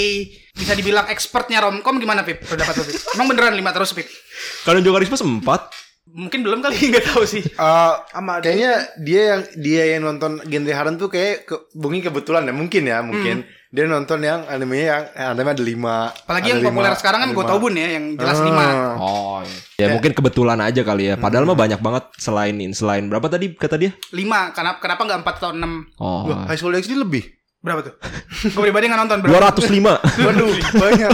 [0.53, 2.45] bisa dibilang expertnya romcom gimana Pip?
[2.45, 3.01] Pendapat lu, Pip?
[3.17, 4.07] Emang beneran lima terus Pip?
[4.63, 5.71] Kalau juga Risma sempat.
[6.11, 7.43] Mungkin belum kali nggak tahu sih.
[7.43, 12.47] Eh, Sama kayaknya dia yang dia yang nonton genre harem tuh kayak ke, mungkin kebetulan
[12.47, 16.51] ya mungkin ya mungkin dia nonton yang animenya yang eh, anime ada lima Apalagi ada
[16.51, 17.31] yang lima, populer sekarang kan.
[17.33, 18.45] Gotobun ya, yang jelas Ah.
[18.45, 18.65] lima.
[18.97, 19.39] Oh.
[19.77, 21.15] Ya mungkin kebetulan aja kali ya.
[21.15, 23.95] Padahal mah banyak banget selain selain berapa tadi kata dia?
[24.11, 24.51] Lima.
[24.51, 25.87] Kenapa kenapa nggak empat atau enam?
[25.97, 26.27] Oh.
[26.27, 27.25] Wah, High School DxD lebih
[27.61, 27.93] Berapa tuh?
[28.43, 29.19] gue pribadi nggak nonton.
[29.21, 29.53] Berapa?
[29.53, 30.01] 205.
[30.27, 31.11] waduh banyak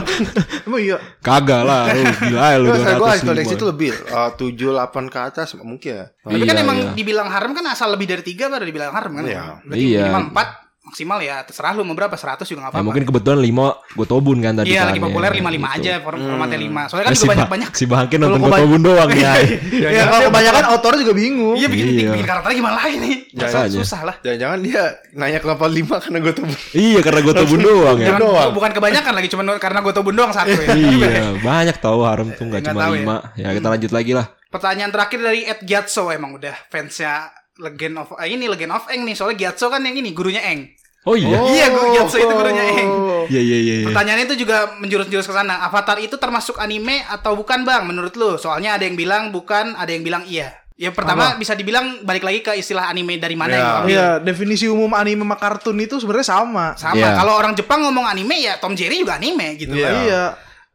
[0.63, 0.97] Emang iya.
[1.19, 1.91] Kagak lah.
[1.91, 3.73] Lu gila ya lu Gue gue High School DxD itu 205.
[3.75, 6.91] lebih eh, tujuh delapan ke atas mungkin ya Tapi kan Iya, emang iya.
[6.95, 9.25] dibilang harem kan asal lebih dari tiga baru dibilang harem kan?
[9.27, 9.43] Iya.
[9.61, 10.01] Berarti Iya.
[10.07, 10.49] minimal empat
[10.87, 12.87] maksimal ya terserah lu mau berapa 100 juga nggak Ya apa-apa.
[12.87, 13.51] mungkin kebetulan 5
[13.93, 15.83] gue tobun kan tadi Iya kan, lagi ya, populer lima lima gitu.
[15.83, 16.83] aja form formatnya lima.
[16.87, 17.71] Soalnya kan Eh, juga si, banyak Ba- banyak.
[17.73, 19.33] si Bangke nonton gue tobun doang ya.
[19.93, 21.55] Ya kalau kebanyakan autor juga bingung.
[21.55, 22.11] Iya bikin, Iya.
[22.13, 23.17] bikin karakternya gimana lagi nih?
[23.35, 23.75] Makanya.
[23.75, 24.15] Susah lah.
[24.19, 28.09] jangan-jangan dia nanya kenapa lima karena gue tuh iya karena gue tobun doang ya.
[28.17, 28.51] Doang.
[28.53, 30.69] bukan kebanyakan lagi cuma karena gue tobun doang satu ya.
[30.73, 32.99] iya, banyak tahu harem tuh nggak Nggak cuma tahu ya.
[32.99, 33.17] lima.
[33.35, 33.49] Ya.
[33.53, 34.27] kita lanjut lagi lah.
[34.47, 39.09] Pertanyaan terakhir dari Ed Gyatso emang udah fansnya Legend of eh, ini Legend of Eng
[39.09, 40.69] nih soalnya Gyatso kan yang ini gurunya Eng.
[41.07, 41.39] Oh iya.
[41.39, 42.91] Iya, gue Gyatso itu gurunya Eng.
[43.31, 43.75] Iya iya iya.
[43.83, 43.87] iya.
[43.87, 45.63] Pertanyaannya itu juga menjurus-jurus ke sana.
[45.63, 47.87] Avatar itu termasuk anime atau bukan, Bang?
[47.87, 48.35] Menurut lu?
[48.37, 50.51] Soalnya ada yang bilang bukan, ada yang bilang iya.
[50.77, 53.57] Ya pertama bisa dibilang balik lagi ke istilah anime dari mana Ya.
[53.57, 53.95] yang lu ambil.
[53.97, 56.67] Iya, definisi umum anime sama kartun itu sebenarnya sama.
[56.77, 57.01] Sama.
[57.01, 57.17] Iya.
[57.17, 59.73] Kalau orang Jepang ngomong anime ya Tom Jerry juga anime gitu.
[59.73, 59.89] Iya.
[59.89, 59.97] kan.
[60.05, 60.23] Iya.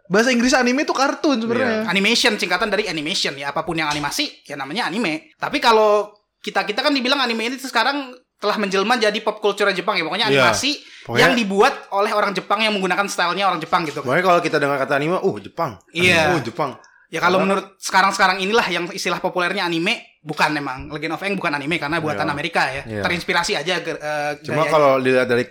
[0.10, 1.86] Bahasa Inggris anime itu kartun sebenarnya.
[1.86, 5.38] Animation singkatan dari animation ya apa pun yang animasi ya namanya anime.
[5.38, 6.10] Tapi kalau
[6.42, 10.04] kita kita kan dibilang anime ini sekarang telah menjelma jadi pop culture Jepang ya.
[10.04, 10.50] Pokoknya Iya.
[10.50, 14.02] animasi Pokoknya- yang dibuat oleh orang Jepang yang menggunakan stylenya orang Jepang gitu.
[14.02, 15.78] Makanya kalau kita dengar kata anime, uh Jepang.
[15.94, 16.34] Iya.
[16.34, 16.74] Oh Jepang.
[17.12, 21.36] Ya kalau Karena- menurut sekarang-sekarang inilah yang istilah populernya anime bukan memang Legend of Aang
[21.36, 22.34] bukan anime karena buatan Iya.
[22.34, 22.82] Amerika ya.
[22.88, 23.02] Iya.
[23.04, 25.46] Terinspirasi aja eh, Cuma kalau dilihat dari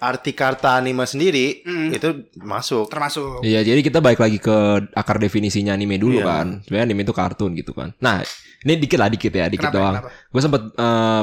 [0.00, 1.88] arti kata anime sendiri, Mm.
[1.92, 2.08] itu
[2.40, 2.88] masuk.
[2.88, 4.56] termasuk Iya, jadi kita balik lagi ke
[4.90, 6.26] akar definisinya anime dulu Iya.
[6.26, 6.46] kan.
[6.64, 7.92] Sebenarnya anime itu kartun gitu kan.
[8.00, 8.24] Nah,
[8.60, 9.94] ini dikit lah dikit ya, dikit Kenapa, doang.
[10.04, 10.10] kenapa?
[10.28, 11.22] Gue sempet eh,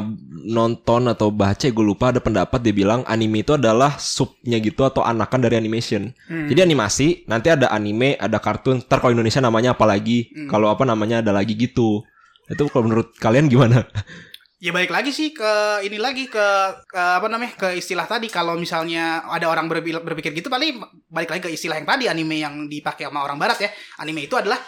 [0.50, 5.06] nonton atau baca, gue lupa ada pendapat dia bilang anime itu adalah subnya gitu atau
[5.06, 6.10] anakan dari animation.
[6.26, 6.50] Hmm.
[6.50, 8.82] Jadi animasi, nanti ada anime, ada kartun.
[8.82, 10.34] Ntar kalau Indonesia namanya apa lagi?
[10.34, 10.50] Hmm.
[10.50, 12.02] Kalau apa namanya ada lagi gitu.
[12.50, 13.86] Itu kalau menurut kalian gimana?
[14.58, 16.46] Ya balik lagi sih ke ini lagi ke,
[16.90, 21.30] ke apa namanya ke istilah tadi kalau misalnya ada orang berbil- berpikir gitu paling balik
[21.30, 23.70] lagi ke istilah yang tadi anime yang dipakai sama orang barat ya
[24.02, 24.58] anime itu adalah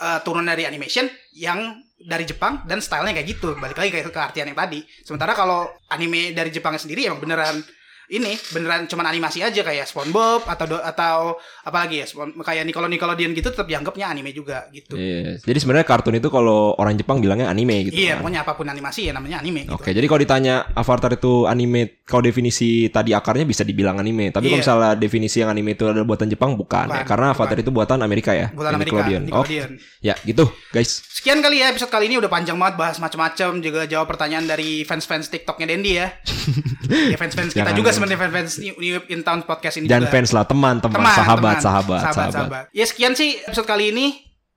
[0.00, 1.04] eh, turunan dari animation
[1.36, 1.60] yang
[2.04, 3.56] dari Jepang dan stylenya kayak gitu.
[3.56, 4.84] Balik lagi ke, ke artian yang tadi.
[5.02, 7.64] Sementara kalau anime dari Jepangnya sendiri emang beneran
[8.06, 12.92] ini beneran cuman animasi aja kayak SpongeBob atau do- atau apalagi ya Spon- kayak Nickelode
[12.92, 14.94] Nickelodeon gitu tetap dianggapnya anime juga gitu.
[14.94, 15.40] Iya.
[15.40, 18.20] Jadi sebenarnya kartun itu kalau orang Jepang bilangnya anime gitu Iya, kan.
[18.20, 19.74] pokoknya apa pun animasi ya namanya anime gitu.
[19.74, 24.28] Oke, jadi kalau ditanya Avatar itu anime, kalau definisi tadi akarnya bisa dibilang anime.
[24.28, 24.64] Tapi kalau Iya.
[24.64, 27.04] misalnya definisi yang anime itu adalah buatan Jepang, bukan, Bukan, ya.
[27.04, 27.40] Karena bukan.
[27.40, 28.52] Avatar itu buatan Amerika ya.
[28.52, 29.22] Buatan Amerika, Nickelodeon.
[29.26, 29.70] Nickelodeon.
[29.74, 30.04] Oke.
[30.04, 31.00] Ya, gitu, guys.
[31.08, 34.84] Sekian kali ya episode kali ini udah panjang banget bahas macam-macam juga jawab pertanyaan dari
[34.84, 36.12] fans-fans TikToknya Dendi ya.
[37.12, 40.12] ya fans-fans kita juga sebenarnya fans-fans New, New in Town podcast ini Dan juga.
[40.12, 42.62] fans lah, teman, teman, Teman, sahabat, sahabat, sahabat, sahabat, sahabat.
[42.74, 44.06] Ya sekian sih episode kali ini.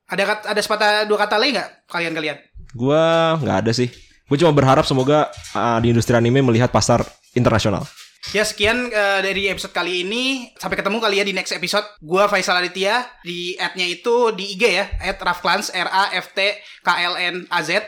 [0.08, 2.38] Ada ada sepatah dua kata lagi nggak kalian-kalian?
[2.74, 3.92] Gua nggak ada sih.
[4.28, 7.00] Gue cuma berharap semoga uh, di industri anime melihat pasar
[7.32, 7.88] internasional.
[8.36, 10.52] Ya sekian eh, dari episode kali ini.
[10.60, 11.88] Sampai ketemu kali ya di next episode.
[12.04, 14.86] Gua Faisal Aditya di ad-nya itu di IG ya,
[15.16, 17.80] @rafklans R A F T K L N A Z.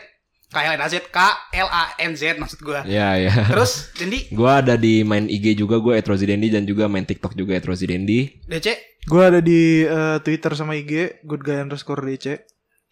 [0.50, 1.18] K L N A Z K
[1.54, 2.82] L A N Z maksud gua.
[2.82, 3.30] Ya, ya.
[3.46, 5.94] Terus Dendi, Gua ada di main IG juga, gue
[6.26, 7.54] Dendi dan juga main TikTok juga
[7.86, 8.26] Dendi.
[8.50, 8.68] DC,
[9.06, 12.36] Gue ada di eh, Twitter sama IG good guy underscore DC.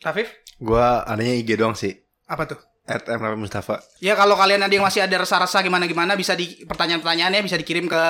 [0.00, 0.30] Rafif,
[0.62, 1.92] Gua adanya IG doang sih.
[2.28, 2.60] apa tuh?
[2.88, 3.20] At M.
[3.36, 3.84] Mustafa.
[4.00, 8.02] Ya kalau kalian ada yang masih ada rasa-rasa gimana-gimana bisa di pertanyaan-pertanyaannya bisa dikirim ke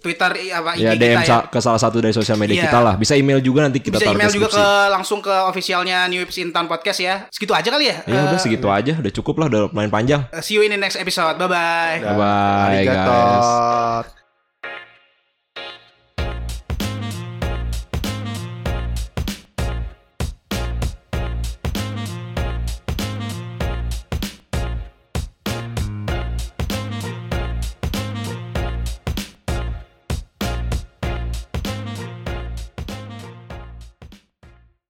[0.00, 1.28] Twitter apa IG Ya kita DM ya.
[1.28, 2.64] sa- ke salah satu dari sosial media Iya.
[2.66, 2.94] kita lah.
[2.96, 6.40] Bisa email juga nanti kita bisa taruh email juga ke langsung ke officialnya New Whips
[6.40, 7.28] in Town Podcast ya.
[7.28, 8.00] Segitu aja kali ya.
[8.02, 10.24] Ya udah Eh, segitu aja, udah cukup lah, udah lumayan panjang.
[10.40, 11.36] see you in the next episode.
[11.36, 12.00] Bye bye.
[12.00, 14.21] Bye bye guys.